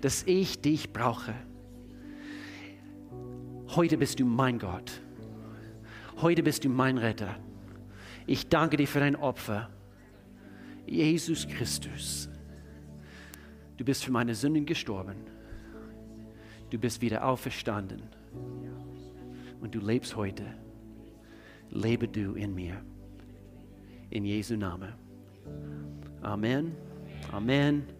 dass 0.00 0.24
ich 0.24 0.60
dich 0.60 0.92
brauche. 0.92 1.34
Heute 3.76 3.98
bist 3.98 4.20
du 4.20 4.24
mein 4.24 4.60
Gott. 4.60 5.00
Heute 6.20 6.44
bist 6.44 6.64
du 6.64 6.68
mein 6.68 6.96
Retter. 6.96 7.34
Ich 8.24 8.48
danke 8.48 8.76
dir 8.76 8.86
für 8.86 9.00
dein 9.00 9.16
Opfer. 9.16 9.68
Jesus 10.86 11.48
Christus. 11.48 12.28
Du 13.76 13.84
bist 13.84 14.04
für 14.04 14.12
meine 14.12 14.36
Sünden 14.36 14.64
gestorben. 14.64 15.16
Du 16.70 16.78
bist 16.78 17.02
wieder 17.02 17.24
auferstanden. 17.26 18.02
Und 19.60 19.74
du 19.74 19.80
lebst 19.80 20.14
heute. 20.14 20.44
Lebe 21.70 22.06
du 22.06 22.34
in 22.34 22.54
mir. 22.54 22.80
In 24.10 24.24
Jesu 24.24 24.56
Namen. 24.56 24.92
Amen. 26.22 26.76
Amen. 27.32 27.84